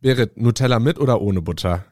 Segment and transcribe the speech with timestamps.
[0.00, 1.84] Berit, Nutella mit oder ohne Butter?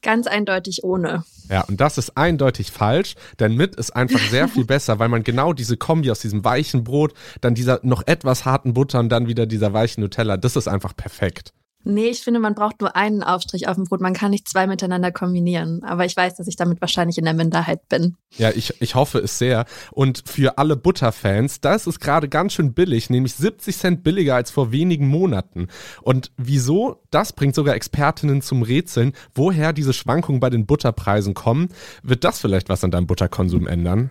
[0.00, 1.24] Ganz eindeutig ohne.
[1.48, 5.22] Ja, und das ist eindeutig falsch, denn mit ist einfach sehr viel besser, weil man
[5.22, 9.28] genau diese Kombi aus diesem weichen Brot, dann dieser noch etwas harten Butter und dann
[9.28, 11.52] wieder dieser weichen Nutella, das ist einfach perfekt.
[11.84, 14.00] Nee, ich finde, man braucht nur einen Aufstrich auf dem Brot.
[14.00, 15.82] Man kann nicht zwei miteinander kombinieren.
[15.84, 18.16] Aber ich weiß, dass ich damit wahrscheinlich in der Minderheit bin.
[18.36, 19.64] Ja, ich, ich hoffe es sehr.
[19.90, 24.50] Und für alle Butterfans, da ist gerade ganz schön billig, nämlich 70 Cent billiger als
[24.50, 25.68] vor wenigen Monaten.
[26.02, 27.02] Und wieso?
[27.10, 29.12] Das bringt sogar Expertinnen zum Rätseln.
[29.34, 31.68] Woher diese Schwankungen bei den Butterpreisen kommen?
[32.02, 34.10] Wird das vielleicht was an deinem Butterkonsum ändern?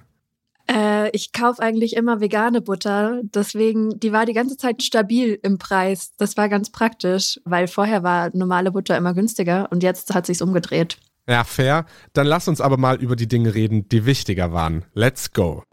[1.02, 3.22] Äh, ich kaufe eigentlich immer vegane Butter.
[3.24, 6.14] Deswegen, die war die ganze Zeit stabil im Preis.
[6.18, 10.42] Das war ganz praktisch, weil vorher war normale Butter immer günstiger und jetzt hat sich's
[10.42, 10.98] umgedreht.
[11.28, 11.86] Ja, fair.
[12.14, 14.86] Dann lass uns aber mal über die Dinge reden, die wichtiger waren.
[14.94, 15.64] Let's go.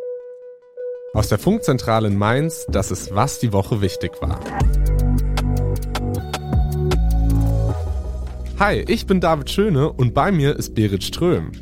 [1.15, 4.39] Aus der Funkzentrale in Mainz, das ist, was die Woche wichtig war.
[8.59, 11.53] Hi, ich bin David Schöne und bei mir ist Berit Ström.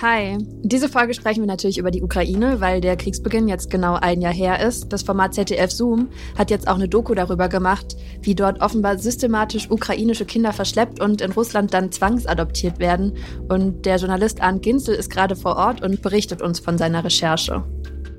[0.00, 0.34] Hi.
[0.34, 4.20] In dieser Folge sprechen wir natürlich über die Ukraine, weil der Kriegsbeginn jetzt genau ein
[4.20, 4.92] Jahr her ist.
[4.92, 9.68] Das Format ZDF Zoom hat jetzt auch eine Doku darüber gemacht, wie dort offenbar systematisch
[9.68, 13.14] ukrainische Kinder verschleppt und in Russland dann zwangsadoptiert werden.
[13.48, 17.64] Und der Journalist Arndt Ginzel ist gerade vor Ort und berichtet uns von seiner Recherche.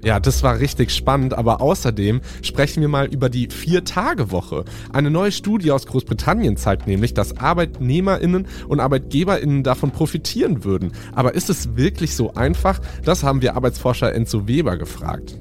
[0.04, 4.64] Ja, das war richtig spannend, aber außerdem sprechen wir mal über die Vier-Tage-Woche.
[4.94, 10.94] Eine neue Studie aus Großbritannien zeigt nämlich, dass ArbeitnehmerInnen und ArbeitgeberInnen davon profitieren würden.
[11.14, 12.80] Aber ist es wirklich so einfach?
[13.04, 15.40] Das haben wir Arbeitsforscher Enzo Weber gefragt.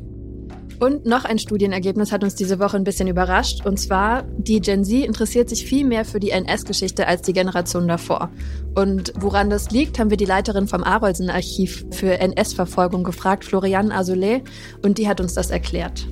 [0.80, 3.66] Und noch ein Studienergebnis hat uns diese Woche ein bisschen überrascht.
[3.66, 7.88] Und zwar, die Gen Z interessiert sich viel mehr für die NS-Geschichte als die Generation
[7.88, 8.30] davor.
[8.76, 14.44] Und woran das liegt, haben wir die Leiterin vom Arolsen-Archiv für NS-Verfolgung gefragt, Florian Azoulay,
[14.84, 16.06] und die hat uns das erklärt.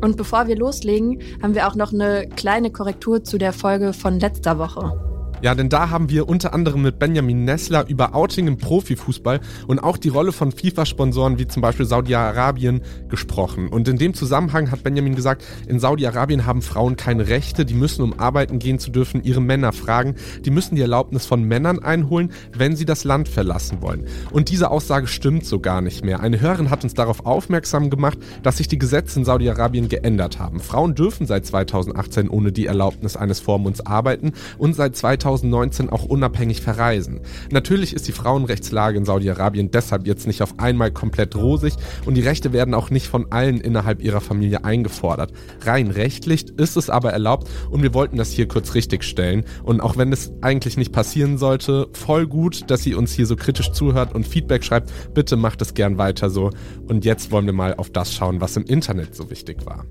[0.00, 4.20] Und bevor wir loslegen, haben wir auch noch eine kleine Korrektur zu der Folge von
[4.20, 5.11] letzter Woche.
[5.42, 9.80] Ja, denn da haben wir unter anderem mit Benjamin Nessler über Outing im Profifußball und
[9.80, 13.66] auch die Rolle von FIFA-Sponsoren wie zum Beispiel Saudi-Arabien gesprochen.
[13.66, 18.02] Und in dem Zusammenhang hat Benjamin gesagt, in Saudi-Arabien haben Frauen keine Rechte, die müssen,
[18.02, 20.14] um arbeiten gehen zu dürfen, ihre Männer fragen,
[20.44, 24.06] die müssen die Erlaubnis von Männern einholen, wenn sie das Land verlassen wollen.
[24.30, 26.20] Und diese Aussage stimmt so gar nicht mehr.
[26.20, 30.60] Eine Hörerin hat uns darauf aufmerksam gemacht, dass sich die Gesetze in Saudi-Arabien geändert haben.
[30.60, 36.04] Frauen dürfen seit 2018 ohne die Erlaubnis eines Vormunds arbeiten und seit 2000 2019 auch
[36.04, 37.20] unabhängig verreisen.
[37.50, 42.20] Natürlich ist die Frauenrechtslage in Saudi-Arabien deshalb jetzt nicht auf einmal komplett rosig und die
[42.20, 45.32] Rechte werden auch nicht von allen innerhalb ihrer Familie eingefordert.
[45.64, 49.44] Rein rechtlich ist es aber erlaubt und wir wollten das hier kurz richtigstellen.
[49.62, 53.36] Und auch wenn es eigentlich nicht passieren sollte, voll gut, dass sie uns hier so
[53.36, 54.90] kritisch zuhört und Feedback schreibt.
[55.14, 56.50] Bitte macht es gern weiter so.
[56.88, 59.86] Und jetzt wollen wir mal auf das schauen, was im Internet so wichtig war.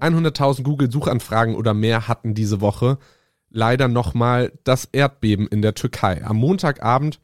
[0.00, 2.98] 100.000 Google-Suchanfragen oder mehr hatten diese Woche
[3.50, 6.24] leider nochmal das Erdbeben in der Türkei.
[6.24, 7.20] Am Montagabend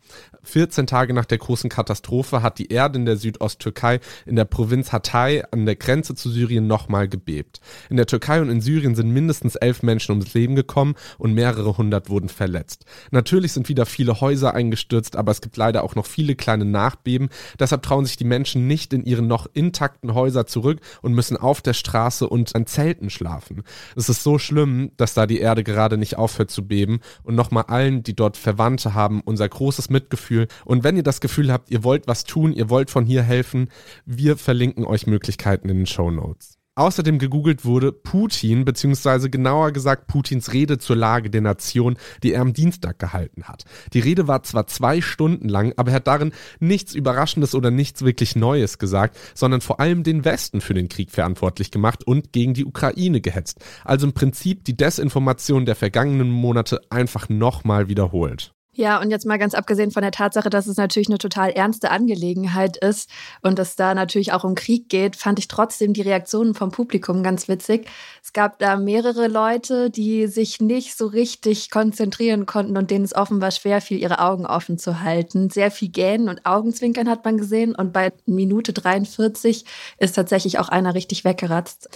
[0.46, 4.92] 14 Tage nach der großen Katastrophe hat die Erde in der Südosttürkei in der Provinz
[4.92, 7.60] Hatay an der Grenze zu Syrien nochmal gebebt.
[7.90, 11.76] In der Türkei und in Syrien sind mindestens elf Menschen ums Leben gekommen und mehrere
[11.76, 12.84] hundert wurden verletzt.
[13.10, 17.28] Natürlich sind wieder viele Häuser eingestürzt, aber es gibt leider auch noch viele kleine Nachbeben.
[17.58, 21.60] Deshalb trauen sich die Menschen nicht in ihre noch intakten Häuser zurück und müssen auf
[21.60, 23.64] der Straße und an Zelten schlafen.
[23.96, 27.64] Es ist so schlimm, dass da die Erde gerade nicht aufhört zu beben und nochmal
[27.68, 30.48] allen, die dort Verwandte haben, unser großes Mitgefühl Gefühl.
[30.64, 33.70] Und wenn ihr das Gefühl habt, ihr wollt was tun, ihr wollt von hier helfen,
[34.04, 36.58] wir verlinken euch Möglichkeiten in den Show Notes.
[36.78, 42.42] Außerdem gegoogelt wurde Putin, beziehungsweise genauer gesagt Putins Rede zur Lage der Nation, die er
[42.42, 43.64] am Dienstag gehalten hat.
[43.94, 48.02] Die Rede war zwar zwei Stunden lang, aber er hat darin nichts Überraschendes oder nichts
[48.02, 52.52] wirklich Neues gesagt, sondern vor allem den Westen für den Krieg verantwortlich gemacht und gegen
[52.52, 53.58] die Ukraine gehetzt.
[53.82, 58.55] Also im Prinzip die Desinformation der vergangenen Monate einfach nochmal wiederholt.
[58.78, 61.90] Ja, und jetzt mal ganz abgesehen von der Tatsache, dass es natürlich eine total ernste
[61.90, 63.08] Angelegenheit ist
[63.40, 67.22] und es da natürlich auch um Krieg geht, fand ich trotzdem die Reaktionen vom Publikum
[67.22, 67.88] ganz witzig.
[68.22, 73.16] Es gab da mehrere Leute, die sich nicht so richtig konzentrieren konnten und denen es
[73.16, 75.48] offenbar schwer fiel, ihre Augen offen zu halten.
[75.48, 79.64] Sehr viel Gähnen und Augenzwinkern hat man gesehen und bei Minute 43
[79.96, 81.88] ist tatsächlich auch einer richtig weggeratzt.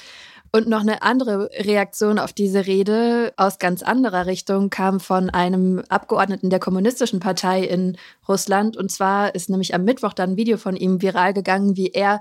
[0.53, 5.85] Und noch eine andere Reaktion auf diese Rede aus ganz anderer Richtung kam von einem
[5.89, 8.77] Abgeordneten der Kommunistischen Partei in Russland.
[8.77, 12.21] Und zwar ist nämlich am Mittwoch dann ein Video von ihm viral gegangen, wie er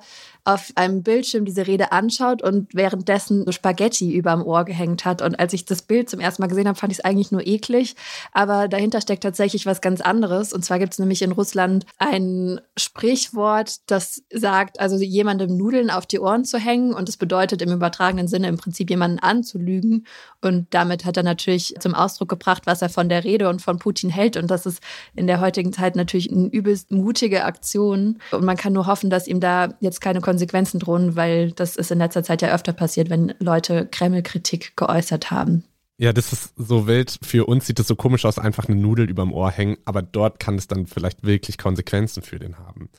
[0.49, 5.21] auf einem Bildschirm diese Rede anschaut und währenddessen so Spaghetti überm Ohr gehängt hat.
[5.21, 7.45] Und als ich das Bild zum ersten Mal gesehen habe, fand ich es eigentlich nur
[7.45, 7.95] eklig.
[8.31, 10.51] Aber dahinter steckt tatsächlich was ganz anderes.
[10.51, 16.07] Und zwar gibt es nämlich in Russland ein Sprichwort, das sagt, also jemandem Nudeln auf
[16.07, 16.95] die Ohren zu hängen.
[16.95, 20.07] Und das bedeutet im übertragenen Sinne im Prinzip jemanden anzulügen.
[20.41, 23.77] Und damit hat er natürlich zum Ausdruck gebracht, was er von der Rede und von
[23.77, 24.35] Putin hält.
[24.35, 24.81] Und das ist
[25.15, 28.17] in der heutigen Zeit natürlich eine übelst mutige Aktion.
[28.31, 31.91] Und man kann nur hoffen, dass ihm da jetzt keine Konsequenzen drohen, weil das ist
[31.91, 35.63] in letzter Zeit ja öfter passiert, wenn Leute Kreml-Kritik geäußert haben.
[35.97, 37.19] Ja, das ist so wild.
[37.21, 40.39] Für uns sieht es so komisch aus, einfach eine Nudel überm Ohr hängen, aber dort
[40.39, 42.89] kann es dann vielleicht wirklich Konsequenzen für den haben.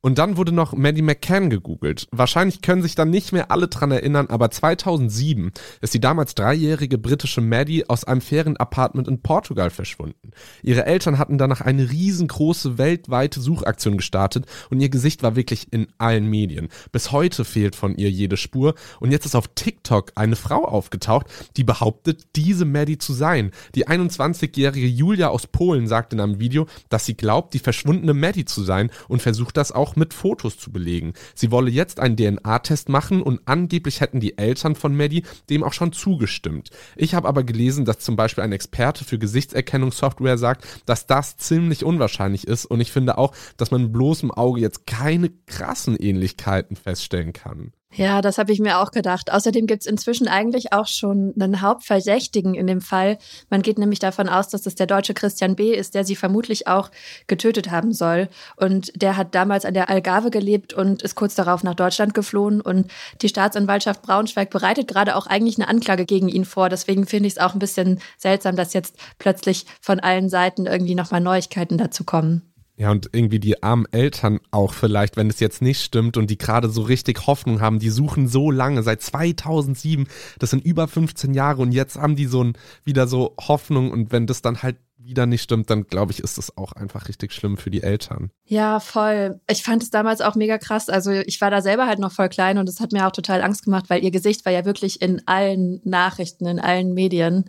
[0.00, 2.06] Und dann wurde noch Maddie McCann gegoogelt.
[2.12, 5.50] Wahrscheinlich können sich dann nicht mehr alle dran erinnern, aber 2007
[5.80, 10.30] ist die damals dreijährige britische Maddie aus einem Ferienapartment in Portugal verschwunden.
[10.62, 15.88] Ihre Eltern hatten danach eine riesengroße weltweite Suchaktion gestartet und ihr Gesicht war wirklich in
[15.98, 16.68] allen Medien.
[16.92, 21.26] Bis heute fehlt von ihr jede Spur und jetzt ist auf TikTok eine Frau aufgetaucht,
[21.56, 23.50] die behauptet, diese Maddie zu sein.
[23.74, 28.44] Die 21-jährige Julia aus Polen sagt in einem Video, dass sie glaubt, die verschwundene Maddie
[28.44, 31.14] zu sein und versucht das auch auch mit Fotos zu belegen.
[31.34, 35.72] Sie wolle jetzt einen DNA-Test machen und angeblich hätten die Eltern von Maddie dem auch
[35.72, 36.70] schon zugestimmt.
[36.94, 41.84] Ich habe aber gelesen, dass zum Beispiel ein Experte für Gesichtserkennungssoftware sagt, dass das ziemlich
[41.84, 47.32] unwahrscheinlich ist und ich finde auch, dass man bloßem Auge jetzt keine krassen Ähnlichkeiten feststellen
[47.32, 47.72] kann.
[47.94, 49.32] Ja, das habe ich mir auch gedacht.
[49.32, 53.18] Außerdem gibt es inzwischen eigentlich auch schon einen Hauptverdächtigen in dem Fall.
[53.48, 55.72] Man geht nämlich davon aus, dass es der deutsche Christian B.
[55.74, 56.90] ist, der sie vermutlich auch
[57.28, 58.28] getötet haben soll.
[58.56, 62.60] Und der hat damals an der Algarve gelebt und ist kurz darauf nach Deutschland geflohen.
[62.60, 62.90] Und
[63.22, 66.68] die Staatsanwaltschaft Braunschweig bereitet gerade auch eigentlich eine Anklage gegen ihn vor.
[66.68, 70.94] Deswegen finde ich es auch ein bisschen seltsam, dass jetzt plötzlich von allen Seiten irgendwie
[70.94, 72.42] nochmal Neuigkeiten dazu kommen.
[72.78, 76.38] Ja, und irgendwie die armen Eltern auch vielleicht, wenn es jetzt nicht stimmt und die
[76.38, 80.06] gerade so richtig Hoffnung haben, die suchen so lange, seit 2007,
[80.38, 82.52] das sind über 15 Jahre und jetzt haben die so ein,
[82.84, 86.38] wieder so Hoffnung und wenn das dann halt wieder nicht stimmt, dann glaube ich, ist
[86.38, 88.30] das auch einfach richtig schlimm für die Eltern.
[88.44, 89.40] Ja, voll.
[89.50, 90.88] Ich fand es damals auch mega krass.
[90.88, 93.42] Also ich war da selber halt noch voll klein und es hat mir auch total
[93.42, 97.46] Angst gemacht, weil ihr Gesicht war ja wirklich in allen Nachrichten, in allen Medien.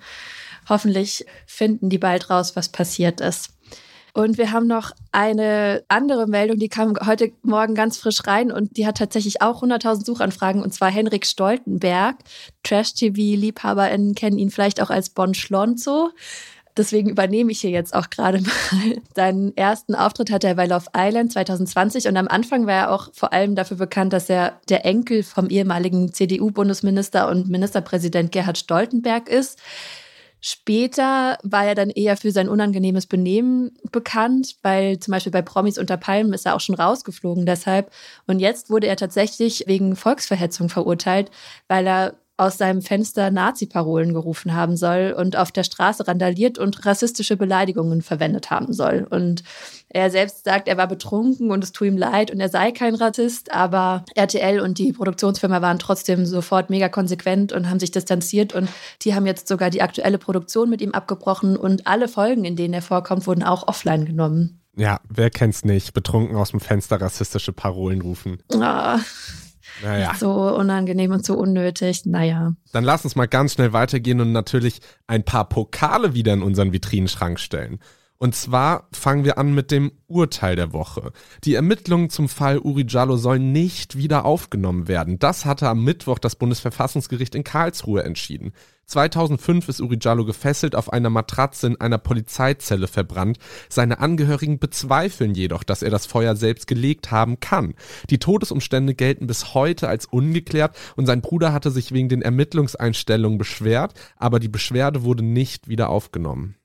[0.70, 3.59] Hoffentlich finden die bald raus, was passiert ist.
[4.14, 8.78] Und wir haben noch eine andere Meldung, die kam heute Morgen ganz frisch rein und
[8.78, 12.16] die hat tatsächlich auch 100.000 Suchanfragen und zwar Henrik Stoltenberg.
[12.64, 16.12] Trash-TV-LiebhaberInnen kennen ihn vielleicht auch als Bon Schlonzo.
[16.78, 19.02] Deswegen übernehme ich hier jetzt auch gerade mal.
[19.14, 23.10] Seinen ersten Auftritt hatte er bei Love Island 2020 und am Anfang war er auch
[23.14, 29.28] vor allem dafür bekannt, dass er der Enkel vom ehemaligen CDU-Bundesminister und Ministerpräsident Gerhard Stoltenberg
[29.28, 29.60] ist.
[30.42, 35.78] Später war er dann eher für sein unangenehmes Benehmen bekannt, weil zum Beispiel bei Promis
[35.78, 37.92] unter Palmen ist er auch schon rausgeflogen deshalb.
[38.26, 41.30] Und jetzt wurde er tatsächlich wegen Volksverhetzung verurteilt,
[41.68, 46.86] weil er aus seinem Fenster Nazi-Parolen gerufen haben soll und auf der Straße randaliert und
[46.86, 49.06] rassistische Beleidigungen verwendet haben soll.
[49.10, 49.44] Und
[49.90, 52.96] er selbst sagt, er war betrunken und es tut ihm leid und er sei kein
[52.96, 58.54] Rassist, aber RTL und die Produktionsfirma waren trotzdem sofort mega konsequent und haben sich distanziert
[58.54, 58.70] und
[59.02, 62.74] die haben jetzt sogar die aktuelle Produktion mit ihm abgebrochen und alle Folgen, in denen
[62.74, 64.62] er vorkommt, wurden auch offline genommen.
[64.78, 65.94] Ja, wer kennt's nicht?
[65.94, 68.38] Betrunken aus dem Fenster rassistische Parolen rufen.
[68.54, 69.00] Ah.
[69.84, 70.14] Naja.
[70.16, 72.06] So unangenehm und so unnötig.
[72.06, 72.54] Naja.
[72.72, 76.74] Dann lass uns mal ganz schnell weitergehen und natürlich ein paar Pokale wieder in unseren
[76.74, 77.80] Vitrinenschrank stellen.
[78.22, 81.14] Und zwar fangen wir an mit dem Urteil der Woche.
[81.46, 85.20] Die Ermittlungen zum Fall Uri Jallo sollen nicht wieder aufgenommen werden.
[85.20, 88.52] Das hatte am Mittwoch das Bundesverfassungsgericht in Karlsruhe entschieden.
[88.88, 93.38] 2005 ist Uri Jallo gefesselt auf einer Matratze in einer Polizeizelle verbrannt.
[93.70, 97.74] Seine Angehörigen bezweifeln jedoch, dass er das Feuer selbst gelegt haben kann.
[98.10, 103.38] Die Todesumstände gelten bis heute als ungeklärt und sein Bruder hatte sich wegen den Ermittlungseinstellungen
[103.38, 106.59] beschwert, aber die Beschwerde wurde nicht wieder aufgenommen.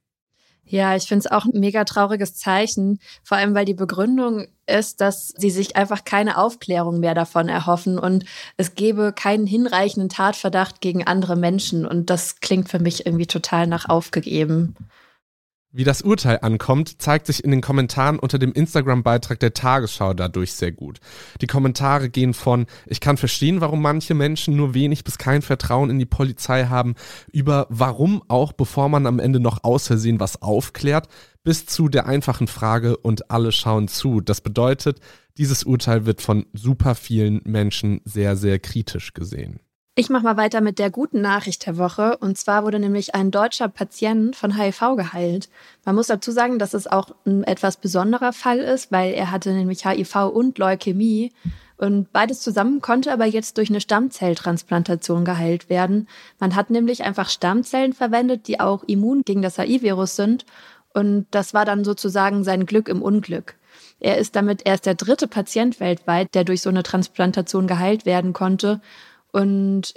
[0.66, 5.02] Ja, ich finde es auch ein mega trauriges Zeichen, vor allem weil die Begründung ist,
[5.02, 8.25] dass sie sich einfach keine Aufklärung mehr davon erhoffen und
[8.56, 13.66] es gebe keinen hinreichenden Tatverdacht gegen andere Menschen und das klingt für mich irgendwie total
[13.66, 14.75] nach aufgegeben.
[15.76, 20.52] Wie das Urteil ankommt, zeigt sich in den Kommentaren unter dem Instagram-Beitrag der Tagesschau dadurch
[20.52, 21.00] sehr gut.
[21.40, 25.90] Die Kommentare gehen von Ich kann verstehen, warum manche Menschen nur wenig bis kein Vertrauen
[25.90, 26.95] in die Polizei haben,
[27.33, 31.09] über warum auch bevor man am Ende noch aus Versehen was aufklärt,
[31.43, 34.21] bis zu der einfachen Frage und alle schauen zu.
[34.21, 35.00] Das bedeutet,
[35.38, 39.59] dieses Urteil wird von super vielen Menschen sehr, sehr kritisch gesehen.
[39.96, 42.16] Ich mache mal weiter mit der guten Nachricht der Woche.
[42.16, 45.48] Und zwar wurde nämlich ein deutscher Patient von HIV geheilt.
[45.84, 49.52] Man muss dazu sagen, dass es auch ein etwas besonderer Fall ist, weil er hatte
[49.52, 51.32] nämlich HIV und Leukämie.
[51.76, 56.08] Und beides zusammen konnte aber jetzt durch eine Stammzelltransplantation geheilt werden.
[56.40, 60.44] Man hat nämlich einfach Stammzellen verwendet, die auch immun gegen das HIV-Virus sind.
[60.92, 63.54] Und das war dann sozusagen sein Glück im Unglück.
[64.00, 68.32] Er ist damit erst der dritte Patient weltweit, der durch so eine Transplantation geheilt werden
[68.32, 68.80] konnte.
[69.35, 69.95] Und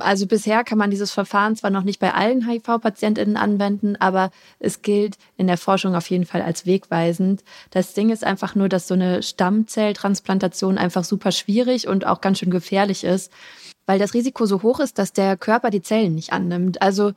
[0.00, 4.82] also bisher kann man dieses Verfahren zwar noch nicht bei allen HIV-PatientInnen anwenden, aber es
[4.82, 7.44] gilt in der Forschung auf jeden Fall als wegweisend.
[7.70, 12.40] Das Ding ist einfach nur, dass so eine Stammzelltransplantation einfach super schwierig und auch ganz
[12.40, 13.32] schön gefährlich ist,
[13.86, 16.82] weil das Risiko so hoch ist, dass der Körper die Zellen nicht annimmt.
[16.82, 17.12] Also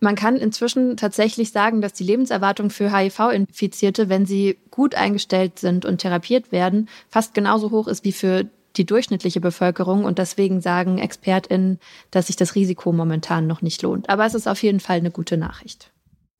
[0.00, 5.86] man kann inzwischen tatsächlich sagen, dass die Lebenserwartung für HIV-Infizierte, wenn sie gut eingestellt sind
[5.86, 8.46] und therapiert werden, fast genauso hoch ist wie für
[8.78, 11.78] die durchschnittliche Bevölkerung und deswegen sagen ExpertInnen,
[12.10, 14.08] dass sich das Risiko momentan noch nicht lohnt.
[14.08, 15.90] Aber es ist auf jeden Fall eine gute Nachricht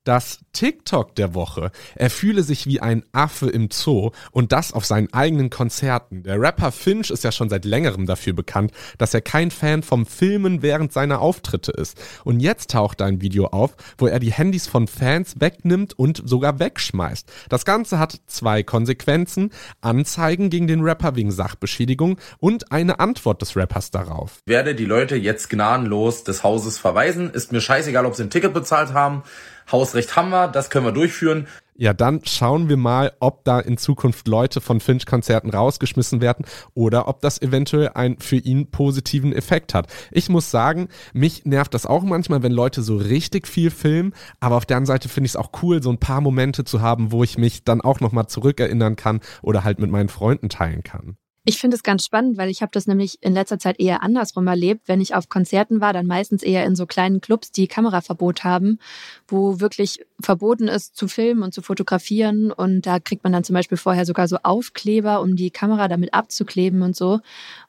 [0.09, 1.71] das TikTok der Woche.
[1.95, 6.23] Er fühle sich wie ein Affe im Zoo und das auf seinen eigenen Konzerten.
[6.23, 10.07] Der Rapper Finch ist ja schon seit längerem dafür bekannt, dass er kein Fan vom
[10.07, 11.99] Filmen während seiner Auftritte ist.
[12.25, 16.59] Und jetzt taucht ein Video auf, wo er die Handys von Fans wegnimmt und sogar
[16.59, 17.31] wegschmeißt.
[17.51, 19.51] Das Ganze hat zwei Konsequenzen.
[19.83, 24.39] Anzeigen gegen den Rapper wegen Sachbeschädigung und eine Antwort des Rappers darauf.
[24.47, 27.31] Werde die Leute jetzt gnadenlos des Hauses verweisen.
[27.31, 29.23] Ist mir scheißegal, ob sie ein Ticket bezahlt haben.
[29.71, 31.47] Hausrecht haben wir, das können wir durchführen.
[31.81, 36.45] Ja, dann schauen wir mal, ob da in Zukunft Leute von Finch-Konzerten rausgeschmissen werden
[36.75, 39.87] oder ob das eventuell einen für ihn positiven Effekt hat.
[40.11, 44.57] Ich muss sagen, mich nervt das auch manchmal, wenn Leute so richtig viel filmen, aber
[44.57, 47.13] auf der anderen Seite finde ich es auch cool, so ein paar Momente zu haben,
[47.13, 51.17] wo ich mich dann auch nochmal zurückerinnern kann oder halt mit meinen Freunden teilen kann.
[51.49, 54.47] Ich finde es ganz spannend, weil ich habe das nämlich in letzter Zeit eher andersrum
[54.47, 54.83] erlebt.
[54.85, 58.79] Wenn ich auf Konzerten war, dann meistens eher in so kleinen Clubs, die Kameraverbot haben,
[59.27, 62.53] wo wirklich verboten ist zu filmen und zu fotografieren.
[62.53, 66.13] Und da kriegt man dann zum Beispiel vorher sogar so Aufkleber, um die Kamera damit
[66.13, 67.21] abzukleben und so.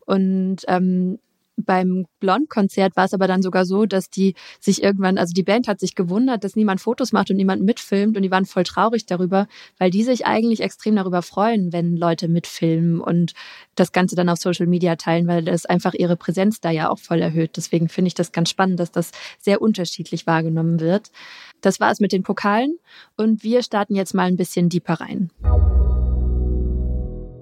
[0.06, 1.18] Und ähm,
[1.66, 5.68] beim Blond-Konzert war es aber dann sogar so, dass die sich irgendwann, also die Band
[5.68, 9.06] hat sich gewundert, dass niemand Fotos macht und niemand mitfilmt und die waren voll traurig
[9.06, 9.48] darüber,
[9.78, 13.34] weil die sich eigentlich extrem darüber freuen, wenn Leute mitfilmen und
[13.76, 17.00] das Ganze dann auf Social Media teilen, weil das einfach ihre Präsenz da ja auch
[17.00, 17.58] voll erhöht.
[17.58, 21.12] Deswegen finde ich das ganz spannend, dass das sehr unterschiedlich wahrgenommen wird.
[21.62, 22.78] Das war es mit den Pokalen
[23.18, 25.32] und wir starten jetzt mal ein bisschen deeper rein.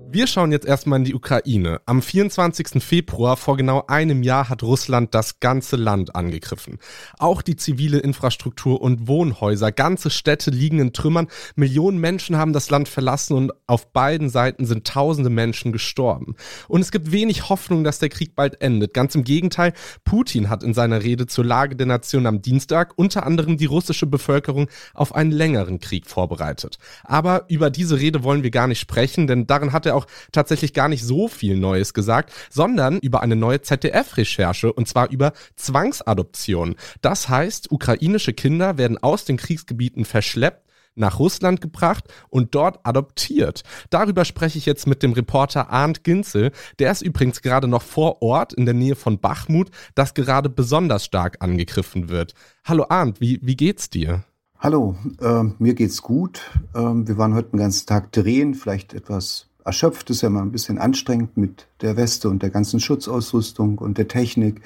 [0.10, 1.82] Wir schauen jetzt erstmal in die Ukraine.
[1.86, 2.82] Am 24.
[2.82, 6.80] Februar vor genau einem Jahr hat Russland das ganze Land angegriffen.
[7.20, 11.28] Auch die zivile Infrastruktur und Wohnhäuser, ganze Städte liegen in Trümmern.
[11.58, 16.36] Millionen Menschen haben das Land verlassen und auf beiden Seiten sind tausende Menschen gestorben.
[16.70, 18.94] Und es gibt wenig Hoffnung, dass der Krieg bald endet.
[18.94, 19.74] Ganz im Gegenteil,
[20.06, 24.08] Putin hat in seiner Rede zur Lage der Nation am Dienstag unter anderem die russische
[24.08, 26.78] Bevölkerung auf einen längeren Krieg vorbereitet.
[27.04, 30.74] Aber über diese Rede wollen wir gar nicht sprechen, denn darin hat er auch tatsächlich
[30.74, 36.76] gar nicht so viel Neues gesagt, sondern über eine neue ZDF-Recherche und zwar über Zwangsadoption.
[37.02, 43.64] Das heißt, ukrainische Kinder werden aus den Kriegsgebieten verschleppt nach Russland gebracht und dort adoptiert.
[43.90, 46.52] Darüber spreche ich jetzt mit dem Reporter Arndt Ginzel.
[46.80, 51.06] Der ist übrigens gerade noch vor Ort in der Nähe von Bachmut, das gerade besonders
[51.06, 52.34] stark angegriffen wird.
[52.66, 54.24] Hallo Arndt, wie, wie geht's dir?
[54.60, 56.42] Hallo, äh, mir geht's gut.
[56.74, 60.10] Äh, wir waren heute den ganzen Tag drehen, vielleicht etwas erschöpft.
[60.10, 64.08] ist ja mal ein bisschen anstrengend mit der Weste und der ganzen Schutzausrüstung und der
[64.08, 64.62] Technik.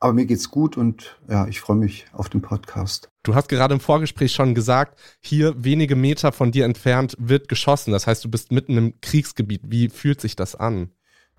[0.00, 3.08] Aber mir geht's gut und ja, ich freue mich auf den Podcast.
[3.22, 7.92] Du hast gerade im Vorgespräch schon gesagt, hier wenige Meter von dir entfernt wird geschossen.
[7.92, 9.62] Das heißt, du bist mitten im Kriegsgebiet.
[9.64, 10.90] Wie fühlt sich das an?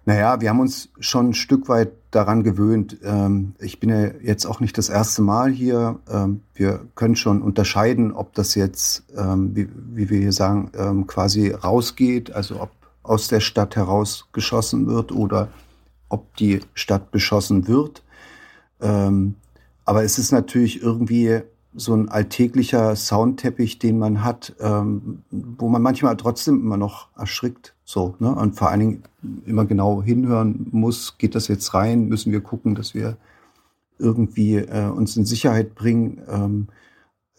[0.05, 2.97] Naja, wir haben uns schon ein Stück weit daran gewöhnt.
[3.03, 5.99] Ähm, ich bin ja jetzt auch nicht das erste Mal hier.
[6.09, 12.31] Ähm, wir können schon unterscheiden, ob das jetzt, ähm, wie, wir hier sagen, quasi rausgeht,
[12.31, 12.71] also ob
[13.03, 15.49] aus der Stadt heraus geschossen wird oder
[16.09, 18.03] ob die Stadt beschossen wird.
[18.81, 19.35] Ähm,
[19.85, 21.41] aber es ist natürlich irgendwie
[21.75, 27.75] so ein alltäglicher Soundteppich, den man hat, ähm, wo man manchmal trotzdem immer noch erschrickt.
[27.83, 28.33] So, ne?
[28.33, 29.03] Und vor allen Dingen
[29.45, 32.07] immer genau hinhören muss, geht das jetzt rein?
[32.07, 33.17] Müssen wir gucken, dass wir
[33.97, 36.21] irgendwie äh, uns in Sicherheit bringen?
[36.29, 36.67] Ähm,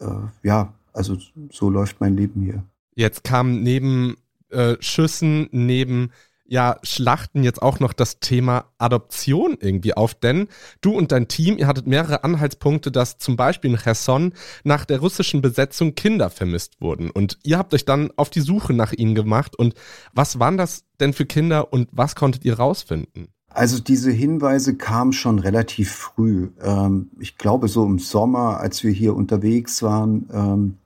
[0.00, 0.06] äh,
[0.46, 1.16] ja, also
[1.50, 2.64] so läuft mein Leben hier.
[2.96, 4.16] Jetzt kam neben
[4.54, 6.10] äh, Schüssen, neben
[6.46, 10.48] ja, Schlachten jetzt auch noch das Thema Adoption irgendwie auf, denn
[10.82, 15.00] du und dein Team, ihr hattet mehrere Anhaltspunkte, dass zum Beispiel in Cherson nach der
[15.00, 19.14] russischen Besetzung Kinder vermisst wurden und ihr habt euch dann auf die Suche nach ihnen
[19.14, 19.74] gemacht und
[20.12, 23.28] was waren das denn für Kinder und was konntet ihr rausfinden?
[23.48, 26.50] Also diese Hinweise kamen schon relativ früh.
[26.60, 30.78] Ähm, ich glaube so im Sommer, als wir hier unterwegs waren ähm,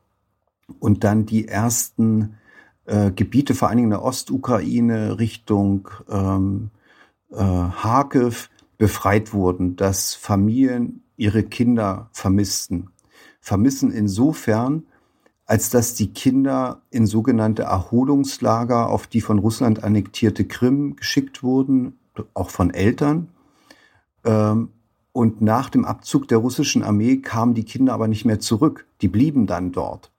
[0.78, 2.37] und dann die ersten
[2.88, 6.70] äh, Gebiete, vor allen Dingen in der Ostukraine, Richtung ähm,
[7.30, 12.90] äh, Kharkiv befreit wurden, dass Familien ihre Kinder vermissten.
[13.40, 14.84] Vermissen insofern,
[15.44, 21.98] als dass die Kinder in sogenannte Erholungslager auf die von Russland annektierte Krim geschickt wurden,
[22.34, 23.28] auch von Eltern.
[24.24, 24.70] Ähm,
[25.12, 28.86] und nach dem Abzug der russischen Armee kamen die Kinder aber nicht mehr zurück.
[29.00, 30.10] Die blieben dann dort.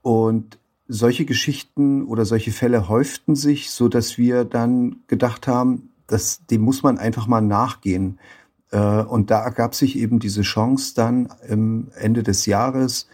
[0.00, 0.58] Und
[0.92, 6.60] solche Geschichten oder solche Fälle häuften sich, so dass wir dann gedacht haben, dass dem
[6.60, 8.18] muss man einfach mal nachgehen.
[8.70, 13.08] Äh, und da ergab sich eben diese Chance dann im Ende des Jahres,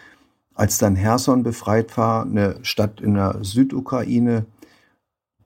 [0.54, 4.46] als dann Herson befreit war, eine Stadt in der Südukraine,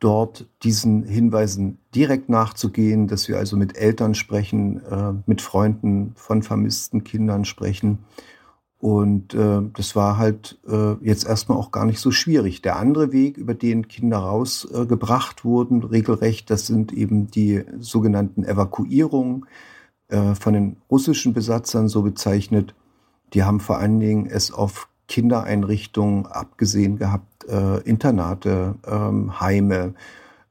[0.01, 6.43] dort diesen Hinweisen direkt nachzugehen, dass wir also mit Eltern sprechen, äh, mit Freunden von
[6.43, 7.99] vermissten Kindern sprechen
[8.83, 12.62] und äh, das war halt äh, jetzt erstmal auch gar nicht so schwierig.
[12.62, 18.43] Der andere Weg, über den Kinder rausgebracht äh, wurden, regelrecht, das sind eben die sogenannten
[18.43, 19.47] Evakuierungen
[20.09, 22.75] äh, von den russischen Besatzern so bezeichnet.
[23.35, 29.95] Die haben vor allen Dingen es auf Kindereinrichtungen abgesehen gehabt, äh, Internate, ähm, Heime.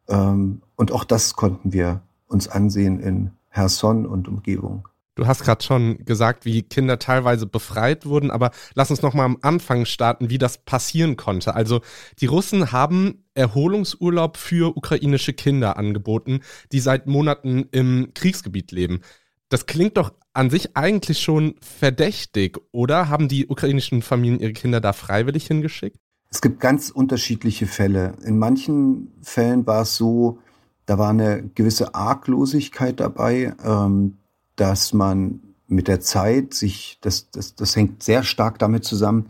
[0.07, 4.87] Ähm, und auch das konnten wir uns ansehen in Herson und Umgebung.
[5.15, 9.25] Du hast gerade schon gesagt, wie Kinder teilweise befreit wurden, aber lass uns noch mal
[9.25, 11.53] am Anfang starten, wie das passieren konnte.
[11.53, 11.81] Also
[12.19, 16.39] die Russen haben Erholungsurlaub für ukrainische Kinder angeboten,
[16.71, 19.01] die seit Monaten im Kriegsgebiet leben.
[19.49, 23.09] Das klingt doch an sich eigentlich schon verdächtig, oder?
[23.09, 25.97] Haben die ukrainischen Familien ihre Kinder da freiwillig hingeschickt?
[26.29, 28.13] Es gibt ganz unterschiedliche Fälle.
[28.23, 30.39] In manchen Fällen war es so,
[30.85, 33.53] da war eine gewisse Arglosigkeit dabei.
[33.61, 34.17] Ähm,
[34.61, 39.25] dass man mit der Zeit sich, das, das, das hängt sehr stark damit zusammen,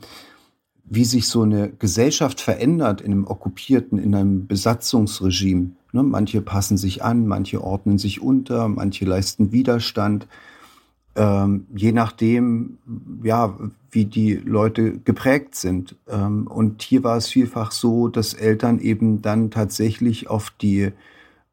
[0.83, 5.71] wie sich so eine Gesellschaft verändert in einem okkupierten, in einem Besatzungsregime.
[5.93, 10.27] Ne, manche passen sich an, manche ordnen sich unter, manche leisten Widerstand.
[11.15, 12.79] Ähm, je nachdem,
[13.23, 13.57] ja,
[13.89, 15.95] wie die Leute geprägt sind.
[16.09, 20.91] Ähm, und hier war es vielfach so, dass Eltern eben dann tatsächlich auf die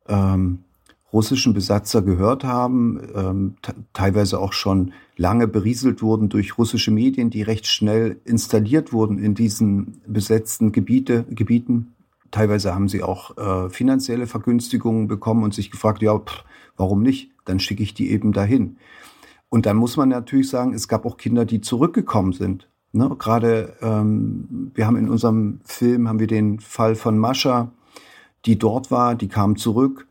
[0.08, 0.64] ähm,
[1.12, 3.54] russischen Besatzer gehört haben, ähm,
[3.92, 9.34] teilweise auch schon lange berieselt wurden durch russische Medien, die recht schnell installiert wurden in
[9.34, 11.94] diesen besetzten Gebiete, Gebieten.
[12.30, 16.44] Teilweise haben sie auch äh, finanzielle Vergünstigungen bekommen und sich gefragt, ja, pff,
[16.76, 17.30] warum nicht?
[17.46, 18.76] Dann schicke ich die eben dahin.
[19.48, 22.68] Und dann muss man natürlich sagen, es gab auch Kinder, die zurückgekommen sind.
[22.92, 23.10] Ne?
[23.18, 27.72] Gerade ähm, wir haben in unserem Film haben wir den Fall von Mascha,
[28.44, 30.07] die dort war, die kam zurück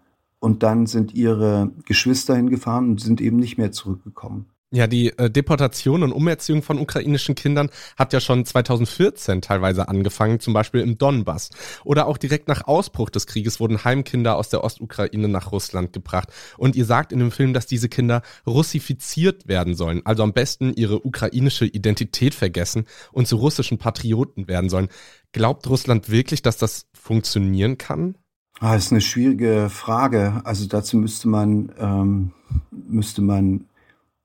[0.48, 4.46] und dann sind ihre Geschwister hingefahren und sind eben nicht mehr zurückgekommen.
[4.72, 10.40] Ja, die äh, Deportation und Umerziehung von ukrainischen Kindern hat ja schon 2014 teilweise angefangen,
[10.40, 11.50] zum Beispiel im Donbass.
[11.84, 16.30] Oder auch direkt nach Ausbruch des Krieges wurden Heimkinder aus der Ostukraine nach Russland gebracht.
[16.58, 20.74] Und ihr sagt in dem Film, dass diese Kinder russifiziert werden sollen, also am besten
[20.74, 24.88] ihre ukrainische Identität vergessen und zu russischen Patrioten werden sollen.
[25.34, 28.16] Glaubt Russland wirklich, dass das funktionieren kann?
[28.60, 30.42] Ah, das ist eine schwierige Frage.
[30.44, 32.32] Also dazu müsste man, ähm,
[32.72, 33.66] müsste man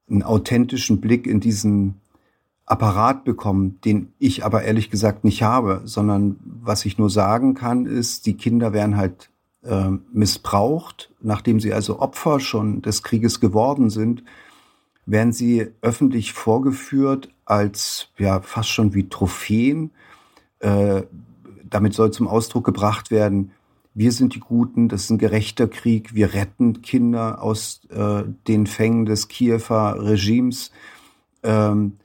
[0.09, 2.01] einen authentischen Blick in diesen
[2.65, 7.85] Apparat bekommen, den ich aber ehrlich gesagt nicht habe, sondern was ich nur sagen kann,
[7.85, 9.29] ist, die Kinder werden halt
[9.65, 14.25] äh, missbraucht, nachdem sie also Opfer schon des Krieges geworden sind,
[15.05, 19.91] werden sie öffentlich vorgeführt als ja fast schon wie Trophäen.
[20.61, 21.03] Äh,
[21.69, 23.51] damit soll zum Ausdruck gebracht werden,
[23.95, 28.67] wir sind die Guten, das ist ein gerechter Krieg, wir retten Kinder aus äh, den
[28.67, 30.71] Fängen des Kiewer Regimes.
[31.43, 31.99] Ähm,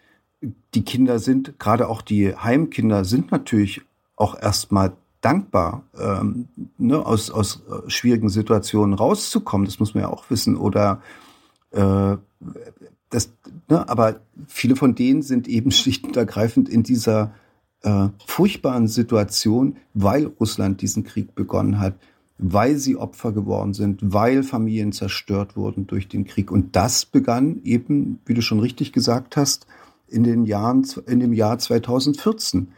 [0.73, 3.81] die Kinder sind, gerade auch die Heimkinder, sind natürlich
[4.15, 6.47] auch erstmal dankbar, ähm,
[6.77, 9.65] ne, aus, aus äh, schwierigen Situationen rauszukommen.
[9.65, 10.57] Das muss man ja auch wissen.
[10.57, 11.01] Oder
[11.71, 12.17] äh,
[13.09, 13.31] das,
[13.69, 17.33] ne, aber viele von denen sind eben schlicht und ergreifend in dieser
[17.83, 21.95] äh, furchtbaren Situation, weil Russland diesen Krieg begonnen hat,
[22.37, 26.51] weil sie Opfer geworden sind, weil Familien zerstört wurden durch den Krieg.
[26.51, 29.65] Und das begann eben, wie du schon richtig gesagt hast,
[30.07, 32.69] in den Jahren, in dem Jahr 2014,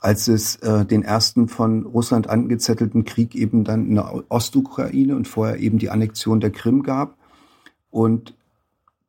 [0.00, 5.28] als es äh, den ersten von Russland angezettelten Krieg eben dann in der Ostukraine und
[5.28, 7.16] vorher eben die Annexion der Krim gab.
[7.90, 8.34] Und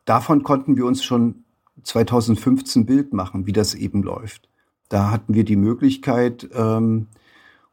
[0.05, 1.43] davon konnten wir uns schon
[1.83, 4.47] 2015 Bild machen, wie das eben läuft.
[4.93, 7.07] Da hatten wir die Möglichkeit, ähm,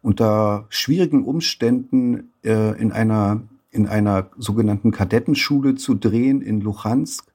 [0.00, 7.26] unter schwierigen Umständen äh, in einer in einer sogenannten Kadettenschule zu drehen in Luhansk.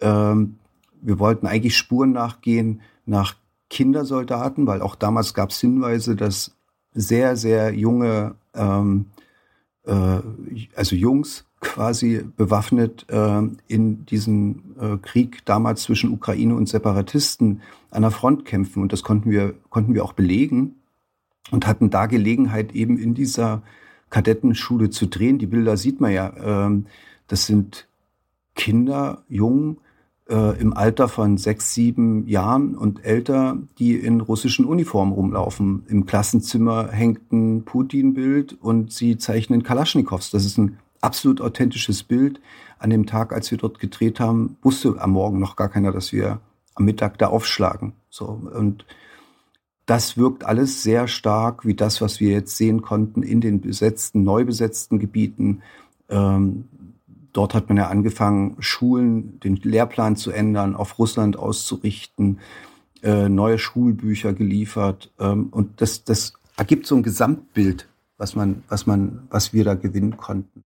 [0.00, 0.56] Ähm,
[1.00, 3.36] wir wollten eigentlich Spuren nachgehen nach
[3.70, 6.56] Kindersoldaten, weil auch damals gab es Hinweise, dass
[6.92, 9.06] sehr, sehr junge ähm,
[9.86, 10.20] äh,
[10.74, 18.02] also Jungs quasi bewaffnet äh, in diesem äh, Krieg damals zwischen Ukraine und Separatisten an
[18.02, 18.82] der Front kämpfen.
[18.82, 20.76] Und das konnten wir, konnten wir auch belegen
[21.50, 23.62] und hatten da Gelegenheit, eben in dieser
[24.10, 25.38] Kadettenschule zu drehen.
[25.38, 26.32] Die Bilder sieht man ja.
[26.36, 26.86] Ähm,
[27.28, 27.88] das sind
[28.54, 29.78] Kinder, Jungen
[30.32, 35.84] äh, im Alter von sechs, sieben Jahren und älter, die in russischen Uniformen rumlaufen.
[35.88, 40.30] Im Klassenzimmer hängt ein Putin-Bild und sie zeichnen Kalaschnikows.
[40.30, 42.40] Das ist ein absolut authentisches Bild.
[42.78, 46.12] An dem Tag, als wir dort gedreht haben, wusste am Morgen noch gar keiner, dass
[46.12, 46.40] wir
[46.74, 47.92] am Mittag da aufschlagen.
[48.08, 48.86] So und
[49.84, 54.22] das wirkt alles sehr stark wie das, was wir jetzt sehen konnten in den besetzten,
[54.22, 55.60] neu besetzten Gebieten.
[56.08, 56.68] Ähm,
[57.32, 62.40] dort hat man ja angefangen, Schulen, den Lehrplan zu ändern, auf Russland auszurichten,
[63.02, 65.10] äh, neue Schulbücher geliefert.
[65.18, 69.74] Ähm, und das, das ergibt so ein Gesamtbild, was man, was man, was wir da
[69.74, 70.62] gewinnen konnten.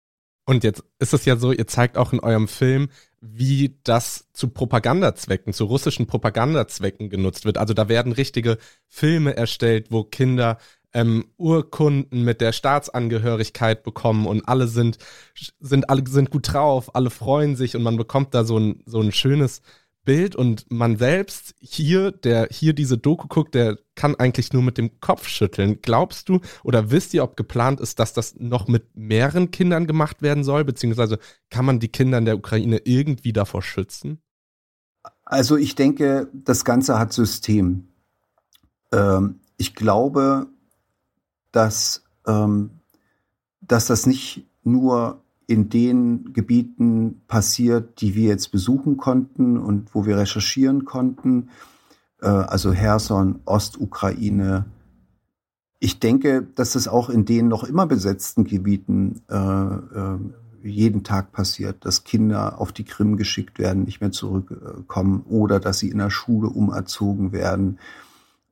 [0.47, 2.89] Und jetzt ist es ja so, ihr zeigt auch in eurem Film,
[3.21, 7.59] wie das zu Propagandazwecken, zu russischen Propagandazwecken genutzt wird.
[7.59, 10.59] Also da werden richtige Filme erstellt, wo Kinder
[10.93, 14.99] ähm, Urkunden mit der Staatsangehörigkeit bekommen und alle sind,
[15.61, 19.01] sind, alle sind gut drauf, alle freuen sich und man bekommt da so ein, so
[19.01, 19.63] ein schönes
[20.05, 24.79] Bild und man selbst hier, der hier diese Doku guckt, der kann eigentlich nur mit
[24.79, 25.81] dem Kopf schütteln.
[25.83, 30.23] Glaubst du oder wisst ihr, ob geplant ist, dass das noch mit mehreren Kindern gemacht
[30.23, 30.65] werden soll?
[30.65, 31.19] Beziehungsweise
[31.51, 34.23] kann man die Kinder in der Ukraine irgendwie davor schützen?
[35.25, 37.89] Also ich denke, das Ganze hat System.
[38.93, 40.49] Ähm, ich glaube,
[41.53, 42.71] dass, ähm,
[43.61, 50.07] dass das nicht nur in den Gebieten passiert, die wir jetzt besuchen konnten und wo
[50.07, 51.49] wir recherchieren konnten,
[52.23, 54.67] äh, also Herson, Ostukraine.
[55.81, 60.19] Ich denke, dass das auch in den noch immer besetzten Gebieten äh, äh,
[60.63, 65.79] jeden Tag passiert, dass Kinder auf die Krim geschickt werden, nicht mehr zurückkommen oder dass
[65.79, 67.79] sie in der Schule umerzogen werden.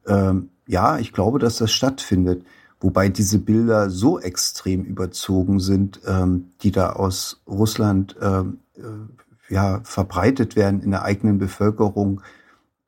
[0.06, 2.44] Ähm, ja, ich glaube, dass das stattfindet.
[2.80, 9.80] Wobei diese Bilder so extrem überzogen sind, ähm, die da aus Russland ähm, äh, ja,
[9.82, 12.20] verbreitet werden in der eigenen Bevölkerung,